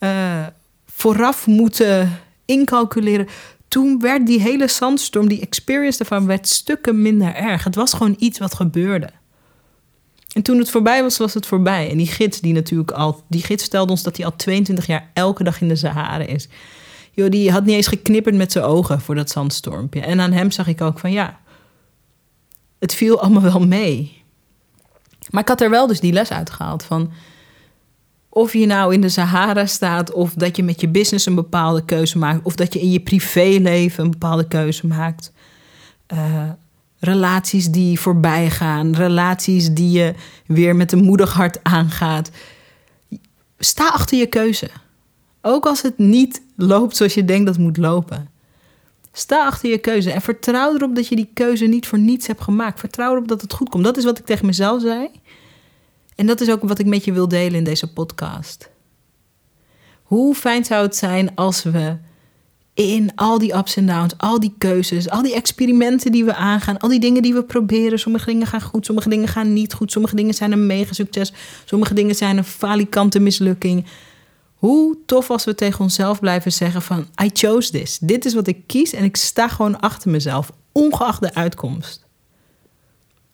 uh, 0.00 0.46
vooraf 0.86 1.46
moeten 1.46 2.20
incalculeren. 2.44 3.28
Toen 3.68 3.98
werd 3.98 4.26
die 4.26 4.40
hele 4.40 4.68
zandstorm, 4.68 5.28
die 5.28 5.40
experience 5.40 5.98
ervan, 5.98 6.26
werd 6.26 6.48
stukken 6.48 7.02
minder 7.02 7.34
erg. 7.34 7.64
Het 7.64 7.74
was 7.74 7.92
gewoon 7.92 8.16
iets 8.18 8.38
wat 8.38 8.54
gebeurde. 8.54 9.10
En 10.32 10.42
toen 10.42 10.58
het 10.58 10.70
voorbij 10.70 11.02
was, 11.02 11.16
was 11.16 11.34
het 11.34 11.46
voorbij. 11.46 11.90
En 11.90 11.96
die 11.96 12.06
gids, 12.06 12.40
die 12.40 12.52
natuurlijk 12.52 12.90
al, 12.90 13.22
die 13.28 13.42
gids 13.42 13.64
stelde 13.64 13.90
ons 13.90 14.02
dat 14.02 14.16
hij 14.16 14.26
al 14.26 14.36
22 14.36 14.86
jaar 14.86 15.10
elke 15.12 15.44
dag 15.44 15.60
in 15.60 15.68
de 15.68 15.76
Sahara 15.76 16.24
is. 16.24 16.48
Joh, 17.16 17.30
die 17.30 17.50
had 17.50 17.64
niet 17.64 17.74
eens 17.74 17.86
geknipperd 17.86 18.34
met 18.34 18.52
zijn 18.52 18.64
ogen 18.64 19.00
voor 19.00 19.14
dat 19.14 19.30
zandstormpje. 19.30 20.00
En 20.00 20.20
aan 20.20 20.32
hem 20.32 20.50
zag 20.50 20.66
ik 20.66 20.80
ook 20.80 20.98
van 20.98 21.12
ja, 21.12 21.38
het 22.78 22.94
viel 22.94 23.20
allemaal 23.20 23.42
wel 23.42 23.66
mee. 23.66 24.22
Maar 25.30 25.42
ik 25.42 25.48
had 25.48 25.60
er 25.60 25.70
wel 25.70 25.86
dus 25.86 26.00
die 26.00 26.12
les 26.12 26.30
uitgehaald 26.30 26.82
van 26.82 27.12
of 28.36 28.52
je 28.52 28.66
nou 28.66 28.94
in 28.94 29.00
de 29.00 29.08
Sahara 29.08 29.66
staat, 29.66 30.12
of 30.12 30.34
dat 30.34 30.56
je 30.56 30.62
met 30.62 30.80
je 30.80 30.88
business 30.88 31.26
een 31.26 31.34
bepaalde 31.34 31.84
keuze 31.84 32.18
maakt, 32.18 32.44
of 32.44 32.54
dat 32.54 32.72
je 32.72 32.80
in 32.80 32.90
je 32.90 33.00
privéleven 33.00 34.04
een 34.04 34.10
bepaalde 34.10 34.48
keuze 34.48 34.86
maakt. 34.86 35.32
Uh, 36.12 36.50
relaties 36.98 37.70
die 37.70 38.00
voorbij 38.00 38.50
gaan, 38.50 38.94
relaties 38.94 39.70
die 39.70 39.90
je 39.90 40.14
weer 40.46 40.76
met 40.76 40.92
een 40.92 41.04
moedig 41.04 41.32
hart 41.32 41.58
aangaat. 41.62 42.30
Sta 43.58 43.88
achter 43.88 44.18
je 44.18 44.26
keuze. 44.26 44.70
Ook 45.40 45.66
als 45.66 45.82
het 45.82 45.98
niet 45.98 46.42
loopt 46.56 46.96
zoals 46.96 47.14
je 47.14 47.24
denkt 47.24 47.46
dat 47.46 47.58
moet 47.58 47.76
lopen. 47.76 48.28
Sta 49.12 49.46
achter 49.46 49.70
je 49.70 49.78
keuze 49.78 50.10
en 50.10 50.20
vertrouw 50.20 50.74
erop 50.74 50.94
dat 50.94 51.08
je 51.08 51.16
die 51.16 51.30
keuze 51.34 51.64
niet 51.64 51.86
voor 51.86 51.98
niets 51.98 52.26
hebt 52.26 52.40
gemaakt. 52.40 52.80
Vertrouw 52.80 53.12
erop 53.12 53.28
dat 53.28 53.40
het 53.40 53.52
goed 53.52 53.68
komt. 53.68 53.84
Dat 53.84 53.96
is 53.96 54.04
wat 54.04 54.18
ik 54.18 54.24
tegen 54.24 54.46
mezelf 54.46 54.80
zei. 54.80 55.08
En 56.14 56.26
dat 56.26 56.40
is 56.40 56.50
ook 56.50 56.62
wat 56.62 56.78
ik 56.78 56.86
met 56.86 57.04
je 57.04 57.12
wil 57.12 57.28
delen 57.28 57.54
in 57.54 57.64
deze 57.64 57.92
podcast. 57.92 58.70
Hoe 60.02 60.34
fijn 60.34 60.64
zou 60.64 60.82
het 60.82 60.96
zijn 60.96 61.34
als 61.34 61.62
we 61.62 61.96
in 62.74 63.10
al 63.14 63.38
die 63.38 63.56
ups 63.56 63.76
en 63.76 63.86
downs, 63.86 64.18
al 64.18 64.40
die 64.40 64.54
keuzes, 64.58 65.10
al 65.10 65.22
die 65.22 65.34
experimenten 65.34 66.12
die 66.12 66.24
we 66.24 66.34
aangaan, 66.34 66.78
al 66.78 66.88
die 66.88 67.00
dingen 67.00 67.22
die 67.22 67.34
we 67.34 67.42
proberen. 67.42 67.98
Sommige 67.98 68.26
dingen 68.26 68.46
gaan 68.46 68.62
goed, 68.62 68.86
sommige 68.86 69.08
dingen 69.08 69.28
gaan 69.28 69.52
niet 69.52 69.72
goed, 69.72 69.92
sommige 69.92 70.16
dingen 70.16 70.34
zijn 70.34 70.52
een 70.52 70.66
mega 70.66 70.92
succes, 70.92 71.32
sommige 71.64 71.94
dingen 71.94 72.14
zijn 72.14 72.36
een 72.36 72.44
falikante 72.44 73.18
mislukking. 73.18 73.84
Hoe 74.56 74.98
tof 75.06 75.30
als 75.30 75.44
we 75.44 75.54
tegen 75.54 75.80
onszelf 75.80 76.20
blijven 76.20 76.52
zeggen 76.52 76.82
van 76.82 77.06
I 77.22 77.30
chose 77.32 77.70
this. 77.70 77.98
Dit 77.98 78.24
is 78.24 78.34
wat 78.34 78.46
ik 78.46 78.66
kies 78.66 78.92
en 78.92 79.04
ik 79.04 79.16
sta 79.16 79.48
gewoon 79.48 79.80
achter 79.80 80.10
mezelf, 80.10 80.52
ongeacht 80.72 81.20
de 81.20 81.34
uitkomst. 81.34 82.04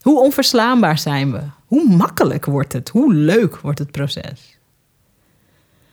Hoe 0.00 0.20
onverslaanbaar 0.20 0.98
zijn 0.98 1.32
we? 1.32 1.40
Hoe 1.66 1.88
makkelijk 1.88 2.44
wordt 2.44 2.72
het? 2.72 2.88
Hoe 2.88 3.14
leuk 3.14 3.56
wordt 3.56 3.78
het 3.78 3.90
proces? 3.90 4.58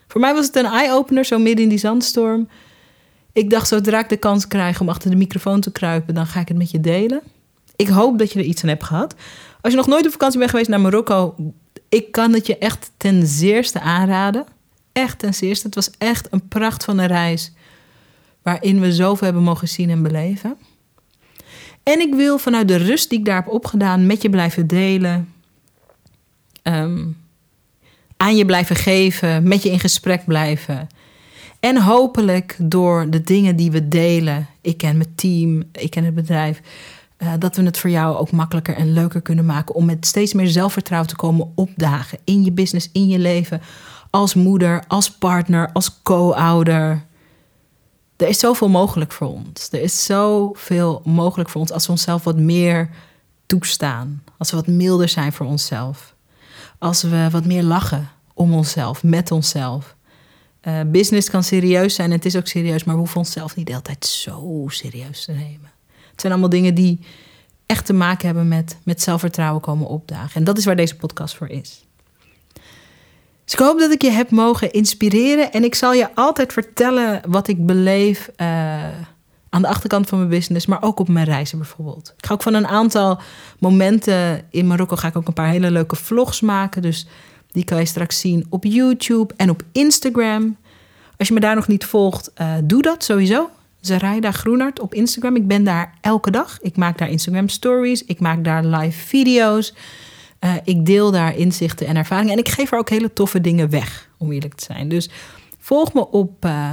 Voor 0.08 0.22
mij 0.22 0.34
was 0.34 0.46
het 0.46 0.56
een 0.56 0.66
eye-opener 0.66 1.26
zo 1.26 1.40
midden 1.40 1.64
in 1.64 1.70
die 1.70 1.78
zandstorm. 1.78 2.50
Ik 3.34 3.50
dacht, 3.50 3.68
zodra 3.68 4.00
ik 4.00 4.10
de 4.10 4.18
kans 4.18 4.48
krijg 4.48 4.82
om 4.82 4.90
achter 4.90 5.10
de 5.10 5.16
microfoon 5.16 5.62
te 5.62 5.72
kruipen, 5.72 6.14
dan 6.14 6.26
ga 6.26 6.40
ik 6.40 6.48
het 6.48 6.58
met 6.58 6.72
je 6.72 6.80
delen. 6.80 7.22
Ik 7.76 7.88
hoop 7.88 8.20
dat 8.20 8.32
je 8.32 8.40
er 8.40 8.46
iets 8.46 8.64
aan 8.64 8.70
hebt 8.70 8.84
gehad. 8.84 9.16
Als 9.62 9.72
je 9.72 9.78
nog 9.78 9.88
nooit 9.88 10.06
op 10.06 10.12
vakantie 10.12 10.40
bent 10.40 10.52
geweest 10.52 10.70
naar 10.70 10.82
Marokko, 10.82 11.36
ik 11.90 12.12
kan 12.12 12.34
het 12.34 12.46
je 12.46 12.58
echt 12.58 12.92
ten 12.98 13.28
zeerste 13.28 13.80
aanraden. 13.80 14.46
Echt 14.92 15.20
ten 15.20 15.34
zeerste. 15.34 15.66
Het 15.66 15.76
was 15.76 15.92
echt 15.98 16.28
een 16.32 16.48
pracht 16.48 16.84
van 16.84 16.98
een 16.98 17.08
reis 17.08 17.52
waarin 18.42 18.80
we 18.80 18.94
zoveel 18.94 19.26
hebben 19.26 19.44
mogen 19.44 19.68
zien 19.68 19.90
en 19.90 20.04
beleven. 20.04 20.58
En 21.84 22.00
ik 22.00 22.14
wil 22.14 22.38
vanuit 22.38 22.68
de 22.68 22.76
rust 22.76 23.10
die 23.10 23.20
ik 23.20 23.26
daar 23.26 23.36
heb 23.36 23.48
opgedaan 23.48 24.06
met 24.06 24.22
je 24.22 24.30
blijven 24.30 24.68
delen. 24.68 25.34
Ehm, 26.62 27.06
aan 28.18 28.36
je 28.36 28.46
blijven 28.46 28.76
geven, 28.76 29.48
met 29.48 29.64
je 29.64 29.72
in 29.72 29.80
gesprek 29.80 30.26
blijven. 30.26 30.88
En 31.60 31.82
hopelijk 31.82 32.56
door 32.60 33.10
de 33.10 33.22
dingen 33.22 33.56
die 33.56 33.72
we 33.72 33.88
delen, 33.88 34.48
ik 34.62 34.84
en 34.84 34.98
mijn 34.98 35.16
team, 35.16 35.64
ik 35.72 35.96
en 35.96 36.04
het 36.04 36.16
bedrijf, 36.16 36.62
uh, 37.18 37.34
dat 37.40 37.56
we 37.56 37.64
het 37.64 37.78
voor 37.78 37.90
jou 37.90 38.18
ook 38.18 38.32
makkelijker 38.32 38.76
en 38.76 38.94
leuker 38.94 39.22
kunnen 39.22 39.46
maken 39.46 39.76
om 39.76 39.86
met 39.86 40.06
steeds 40.06 40.34
meer 40.34 40.48
zelfvertrouwen 40.48 41.10
te 41.10 41.16
komen 41.16 41.52
opdagen 41.56 42.20
in 42.24 42.44
je 42.44 42.52
business, 42.52 42.90
in 42.92 43.08
je 43.08 43.20
leven, 43.20 43.62
als 44.10 44.34
moeder, 44.34 44.84
als 44.88 45.12
partner, 45.12 45.70
als 45.74 46.02
co-ouder. 46.02 47.06
Er 48.18 48.28
is 48.28 48.40
zoveel 48.40 48.70
mogelijk 48.70 49.12
voor 49.12 49.28
ons. 49.28 49.70
Er 49.72 49.82
is 49.82 50.06
zoveel 50.06 51.02
mogelijk 51.06 51.50
voor 51.50 51.62
ons 51.62 51.72
als 51.72 51.86
we 51.86 51.92
onszelf 51.92 52.24
wat 52.24 52.38
meer 52.38 52.90
toestaan. 53.46 54.24
Als 54.38 54.52
we 54.52 54.56
wat 54.56 54.68
milder 54.68 55.10
zijn 55.10 55.34
voor 55.34 55.46
onszelf. 55.46 56.16
Als 56.78 57.02
we 57.02 57.28
wat 57.32 57.46
meer 57.46 57.64
lachen 57.64 58.10
om 58.34 58.54
onszelf, 58.54 59.04
met 59.04 59.32
onszelf. 59.32 59.96
Uh, 60.62 60.82
business 60.88 61.30
kan 61.30 61.44
serieus 61.44 61.96
zijn 61.96 62.10
en 62.10 62.16
het 62.16 62.26
is 62.26 62.36
ook 62.36 62.48
serieus, 62.48 62.84
maar 62.84 62.94
we 62.94 63.00
hoeven 63.00 63.18
onszelf 63.18 63.56
niet 63.56 63.68
de 63.68 63.96
zo 64.00 64.66
serieus 64.68 65.26
te 65.26 65.32
nemen. 65.32 65.72
Het 66.12 66.22
zijn 66.22 66.34
allemaal 66.34 66.50
dingen 66.50 66.76
die 66.76 67.00
echt 67.66 67.86
te 67.86 67.94
maken 67.94 68.26
hebben 68.26 68.48
met, 68.48 68.78
met 68.84 69.02
zelfvertrouwen 69.02 69.62
komen 69.62 69.88
opdagen. 69.88 70.36
En 70.36 70.44
dat 70.44 70.58
is 70.58 70.66
waar 70.66 70.76
deze 70.76 70.96
podcast 70.96 71.36
voor 71.36 71.48
is. 71.50 71.88
Dus 73.50 73.60
ik 73.60 73.66
hoop 73.66 73.80
dat 73.80 73.92
ik 73.92 74.02
je 74.02 74.10
heb 74.10 74.30
mogen 74.30 74.72
inspireren. 74.72 75.52
En 75.52 75.64
ik 75.64 75.76
zal 75.76 75.94
je 75.94 76.16
altijd 76.16 76.54
vertellen 76.54 77.22
wat 77.28 77.48
ik 77.48 77.66
beleef 77.66 78.30
uh, 78.38 78.48
aan 79.50 79.62
de 79.62 79.68
achterkant 79.68 80.10
van 80.10 80.18
mijn 80.18 80.30
business, 80.30 80.66
maar 80.66 80.82
ook 80.82 81.00
op 81.00 81.08
mijn 81.08 81.26
reizen 81.26 81.58
bijvoorbeeld. 81.58 82.14
Ik 82.18 82.26
ga 82.26 82.34
ook 82.34 82.42
van 82.42 82.54
een 82.54 82.68
aantal 82.68 83.20
momenten 83.60 84.46
in 84.50 84.68
Marokko 84.68 84.96
ga 84.96 85.08
ik 85.08 85.18
ook 85.18 85.28
een 85.28 85.34
paar 85.34 85.50
hele 85.50 85.72
leuke 85.72 85.96
vlogs 85.96 86.42
maken. 86.42 86.82
Dus 86.82 87.08
die 87.52 87.64
kan 87.64 87.80
je 87.80 87.86
straks 87.86 88.20
zien 88.20 88.46
op 88.50 88.64
YouTube 88.64 89.34
en 89.38 89.50
op 89.50 89.64
Instagram. 89.72 90.58
Als 91.18 91.28
je 91.28 91.34
me 91.34 91.40
daar 91.40 91.56
nog 91.56 91.68
niet 91.68 91.86
volgt, 91.86 92.32
uh, 92.42 92.54
doe 92.64 92.82
dat 92.82 93.04
sowieso. 93.04 93.50
Zaraida 93.80 94.32
Groenart 94.32 94.80
op 94.80 94.94
Instagram. 94.94 95.36
Ik 95.36 95.48
ben 95.48 95.64
daar 95.64 95.94
elke 96.02 96.32
dag. 96.32 96.58
Ik 96.62 96.78
maak 96.78 96.98
daar 96.98 97.10
Instagram 97.10 97.50
stories. 97.50 98.06
Ik 98.06 98.20
maak 98.20 98.44
daar 98.44 98.66
live 98.66 99.00
video's. 99.08 99.74
Uh, 100.40 100.54
ik 100.64 100.86
deel 100.86 101.12
daar 101.12 101.36
inzichten 101.36 101.88
en 101.88 101.96
ervaringen. 101.96 102.34
En 102.34 102.40
ik 102.40 102.50
geef 102.50 102.72
er 102.72 102.78
ook 102.78 102.90
hele 102.90 103.14
toffe 103.14 103.42
dingen 103.42 103.70
weg, 103.70 104.10
om 104.18 104.32
eerlijk 104.32 104.54
te 104.54 104.64
zijn. 104.64 104.90
Dus 104.90 105.10
volg 105.60 105.94
me 105.94 106.10
op 106.10 106.46
uh, 106.46 106.72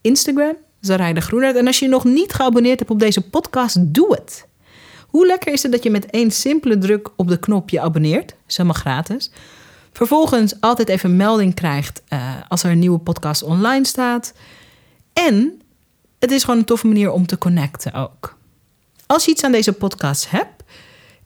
Instagram, 0.00 0.56
Zaraida 0.80 1.20
Groenart. 1.20 1.56
En 1.56 1.66
als 1.66 1.78
je 1.78 1.88
nog 1.88 2.04
niet 2.04 2.32
geabonneerd 2.32 2.78
hebt 2.78 2.90
op 2.90 2.98
deze 2.98 3.20
podcast, 3.20 3.76
doe 3.94 4.14
het. 4.14 4.46
Hoe 5.08 5.26
lekker 5.26 5.52
is 5.52 5.62
het 5.62 5.72
dat 5.72 5.82
je 5.82 5.90
met 5.90 6.06
één 6.06 6.30
simpele 6.30 6.78
druk 6.78 7.10
op 7.16 7.28
de 7.28 7.38
knop 7.38 7.70
je 7.70 7.80
abonneert? 7.80 8.34
Dat 8.46 8.66
is 8.66 8.80
gratis. 8.80 9.30
Vervolgens 9.92 10.60
altijd 10.60 10.88
even 10.88 11.16
melding 11.16 11.54
krijgt 11.54 12.02
uh, 12.08 12.34
als 12.48 12.62
er 12.62 12.70
een 12.70 12.78
nieuwe 12.78 12.98
podcast 12.98 13.42
online 13.42 13.86
staat. 13.86 14.32
En 15.12 15.60
het 16.18 16.30
is 16.30 16.44
gewoon 16.44 16.58
een 16.58 16.64
toffe 16.64 16.86
manier 16.86 17.10
om 17.10 17.26
te 17.26 17.38
connecten 17.38 17.92
ook. 17.92 18.36
Als 19.06 19.24
je 19.24 19.30
iets 19.30 19.44
aan 19.44 19.52
deze 19.52 19.72
podcast 19.72 20.30
hebt 20.30 20.57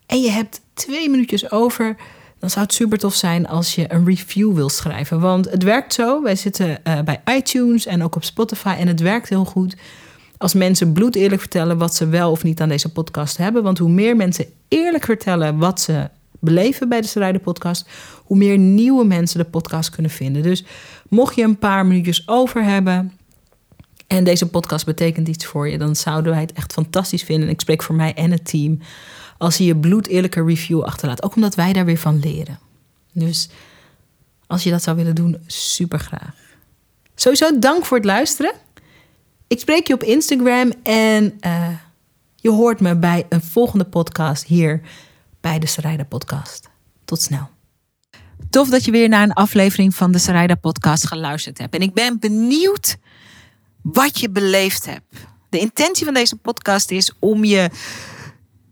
en 0.05 0.21
je 0.21 0.31
hebt 0.31 0.61
twee 0.73 1.09
minuutjes 1.09 1.51
over, 1.51 1.95
dan 2.39 2.49
zou 2.49 2.65
het 2.65 2.73
super 2.73 2.97
tof 2.97 3.13
zijn 3.13 3.47
als 3.47 3.75
je 3.75 3.93
een 3.93 4.05
review 4.05 4.53
wil 4.53 4.69
schrijven. 4.69 5.19
Want 5.19 5.49
het 5.49 5.63
werkt 5.63 5.93
zo. 5.93 6.21
Wij 6.21 6.35
zitten 6.35 6.79
uh, 6.87 6.99
bij 7.01 7.21
iTunes 7.37 7.85
en 7.85 8.03
ook 8.03 8.15
op 8.15 8.23
Spotify 8.23 8.75
en 8.79 8.87
het 8.87 8.99
werkt 8.99 9.29
heel 9.29 9.45
goed. 9.45 9.75
Als 10.37 10.53
mensen 10.53 10.93
bloed 10.93 11.15
eerlijk 11.15 11.41
vertellen 11.41 11.77
wat 11.77 11.95
ze 11.95 12.07
wel 12.07 12.31
of 12.31 12.43
niet 12.43 12.61
aan 12.61 12.69
deze 12.69 12.91
podcast 12.91 13.37
hebben. 13.37 13.63
Want 13.63 13.77
hoe 13.77 13.89
meer 13.89 14.15
mensen 14.15 14.45
eerlijk 14.67 15.03
vertellen 15.03 15.57
wat 15.57 15.81
ze 15.81 16.09
beleven 16.39 16.89
bij 16.89 17.01
de 17.01 17.07
Strijden 17.07 17.41
Podcast, 17.41 17.89
hoe 18.23 18.37
meer 18.37 18.57
nieuwe 18.57 19.05
mensen 19.05 19.39
de 19.39 19.45
podcast 19.45 19.89
kunnen 19.89 20.11
vinden. 20.11 20.41
Dus 20.41 20.65
mocht 21.09 21.35
je 21.35 21.43
een 21.43 21.57
paar 21.57 21.85
minuutjes 21.85 22.27
over 22.27 22.63
hebben 22.63 23.11
en 24.07 24.23
deze 24.23 24.49
podcast 24.49 24.85
betekent 24.85 25.27
iets 25.27 25.45
voor 25.45 25.69
je, 25.69 25.77
dan 25.77 25.95
zouden 25.95 26.31
wij 26.31 26.41
het 26.41 26.53
echt 26.53 26.73
fantastisch 26.73 27.23
vinden. 27.23 27.49
Ik 27.49 27.61
spreek 27.61 27.83
voor 27.83 27.95
mij 27.95 28.13
en 28.13 28.31
het 28.31 28.45
team 28.45 28.79
als 29.43 29.57
je 29.57 29.63
je 29.65 29.75
bloedeerlijke 29.75 30.43
review 30.43 30.81
achterlaat. 30.81 31.23
Ook 31.23 31.35
omdat 31.35 31.55
wij 31.55 31.73
daar 31.73 31.85
weer 31.85 31.97
van 31.97 32.19
leren. 32.19 32.59
Dus 33.11 33.49
als 34.47 34.63
je 34.63 34.69
dat 34.69 34.83
zou 34.83 34.97
willen 34.97 35.15
doen, 35.15 35.43
super 35.47 35.99
graag. 35.99 36.35
Sowieso 37.15 37.59
dank 37.59 37.85
voor 37.85 37.97
het 37.97 38.05
luisteren. 38.05 38.53
Ik 39.47 39.59
spreek 39.59 39.87
je 39.87 39.93
op 39.93 40.03
Instagram 40.03 40.73
en 40.83 41.37
uh, 41.45 41.67
je 42.35 42.49
hoort 42.49 42.79
me 42.79 42.95
bij 42.95 43.25
een 43.29 43.41
volgende 43.41 43.85
podcast 43.85 44.43
hier 44.43 44.81
bij 45.41 45.59
de 45.59 45.67
Sarayda 45.67 46.03
Podcast. 46.03 46.69
Tot 47.05 47.21
snel. 47.21 47.49
Tof 48.49 48.69
dat 48.69 48.85
je 48.85 48.91
weer 48.91 49.09
naar 49.09 49.23
een 49.23 49.33
aflevering 49.33 49.95
van 49.95 50.11
de 50.11 50.19
Sarayda 50.19 50.55
Podcast 50.55 51.07
geluisterd 51.07 51.57
hebt. 51.57 51.75
En 51.75 51.81
ik 51.81 51.93
ben 51.93 52.19
benieuwd 52.19 52.97
wat 53.81 54.19
je 54.19 54.29
beleefd 54.29 54.85
hebt. 54.85 55.13
De 55.49 55.59
intentie 55.59 56.05
van 56.05 56.13
deze 56.13 56.35
podcast 56.35 56.91
is 56.91 57.11
om 57.19 57.43
je 57.43 57.69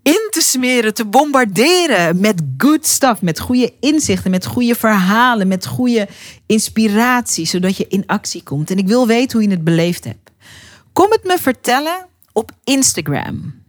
in 0.03 0.27
te 0.29 0.41
smeren, 0.41 0.93
te 0.93 1.05
bombarderen 1.05 2.19
met 2.19 2.41
good 2.57 2.87
stuff, 2.87 3.21
met 3.21 3.39
goede 3.39 3.73
inzichten, 3.79 4.31
met 4.31 4.45
goede 4.45 4.75
verhalen, 4.75 5.47
met 5.47 5.65
goede 5.65 6.07
inspiratie, 6.45 7.45
zodat 7.45 7.77
je 7.77 7.85
in 7.87 8.03
actie 8.05 8.43
komt. 8.43 8.71
En 8.71 8.77
ik 8.77 8.87
wil 8.87 9.07
weten 9.07 9.39
hoe 9.39 9.47
je 9.47 9.55
het 9.55 9.63
beleefd 9.63 10.03
hebt. 10.03 10.31
Kom 10.93 11.11
het 11.11 11.23
me 11.23 11.37
vertellen 11.37 12.07
op 12.33 12.51
Instagram. 12.63 13.59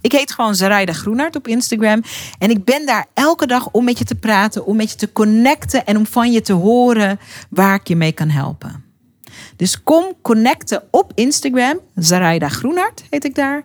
Ik 0.00 0.12
heet 0.12 0.32
gewoon 0.32 0.54
Zaraida 0.54 0.92
Groenart 0.92 1.36
op 1.36 1.48
Instagram. 1.48 2.02
En 2.38 2.50
ik 2.50 2.64
ben 2.64 2.86
daar 2.86 3.06
elke 3.14 3.46
dag 3.46 3.68
om 3.70 3.84
met 3.84 3.98
je 3.98 4.04
te 4.04 4.14
praten, 4.14 4.66
om 4.66 4.76
met 4.76 4.90
je 4.90 4.96
te 4.96 5.12
connecten 5.12 5.86
en 5.86 5.96
om 5.96 6.06
van 6.06 6.32
je 6.32 6.40
te 6.40 6.52
horen 6.52 7.20
waar 7.50 7.74
ik 7.74 7.88
je 7.88 7.96
mee 7.96 8.12
kan 8.12 8.28
helpen. 8.28 8.84
Dus 9.56 9.82
kom 9.82 10.04
connecten 10.22 10.82
op 10.90 11.12
Instagram. 11.14 11.80
Zaraida 11.94 12.48
Groenart 12.48 13.04
heet 13.10 13.24
ik 13.24 13.34
daar. 13.34 13.64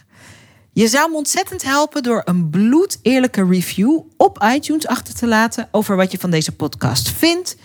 Je 0.73 0.87
zou 0.87 1.09
me 1.09 1.17
ontzettend 1.17 1.63
helpen 1.63 2.03
door 2.03 2.21
een 2.25 2.49
bloedeerlijke 2.49 3.45
review 3.45 3.99
op 4.17 4.43
iTunes 4.53 4.87
achter 4.87 5.13
te 5.13 5.27
laten 5.27 5.67
over 5.71 5.95
wat 5.95 6.11
je 6.11 6.17
van 6.17 6.31
deze 6.31 6.51
podcast 6.51 7.09
vindt 7.09 7.57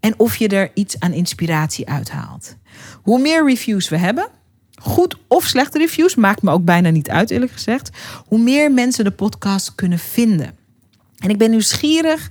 en 0.00 0.14
of 0.16 0.36
je 0.36 0.48
er 0.48 0.70
iets 0.74 1.00
aan 1.00 1.12
inspiratie 1.12 1.88
uithaalt. 1.88 2.56
Hoe 3.02 3.20
meer 3.20 3.44
reviews 3.44 3.88
we 3.88 3.96
hebben, 3.96 4.28
goed 4.82 5.16
of 5.28 5.44
slechte 5.44 5.78
reviews, 5.78 6.14
maakt 6.14 6.42
me 6.42 6.50
ook 6.50 6.64
bijna 6.64 6.90
niet 6.90 7.10
uit, 7.10 7.30
eerlijk 7.30 7.52
gezegd. 7.52 7.90
Hoe 8.26 8.38
meer 8.38 8.72
mensen 8.72 9.04
de 9.04 9.10
podcast 9.10 9.74
kunnen 9.74 9.98
vinden. 9.98 10.56
En 11.18 11.30
ik 11.30 11.38
ben 11.38 11.50
nieuwsgierig 11.50 12.30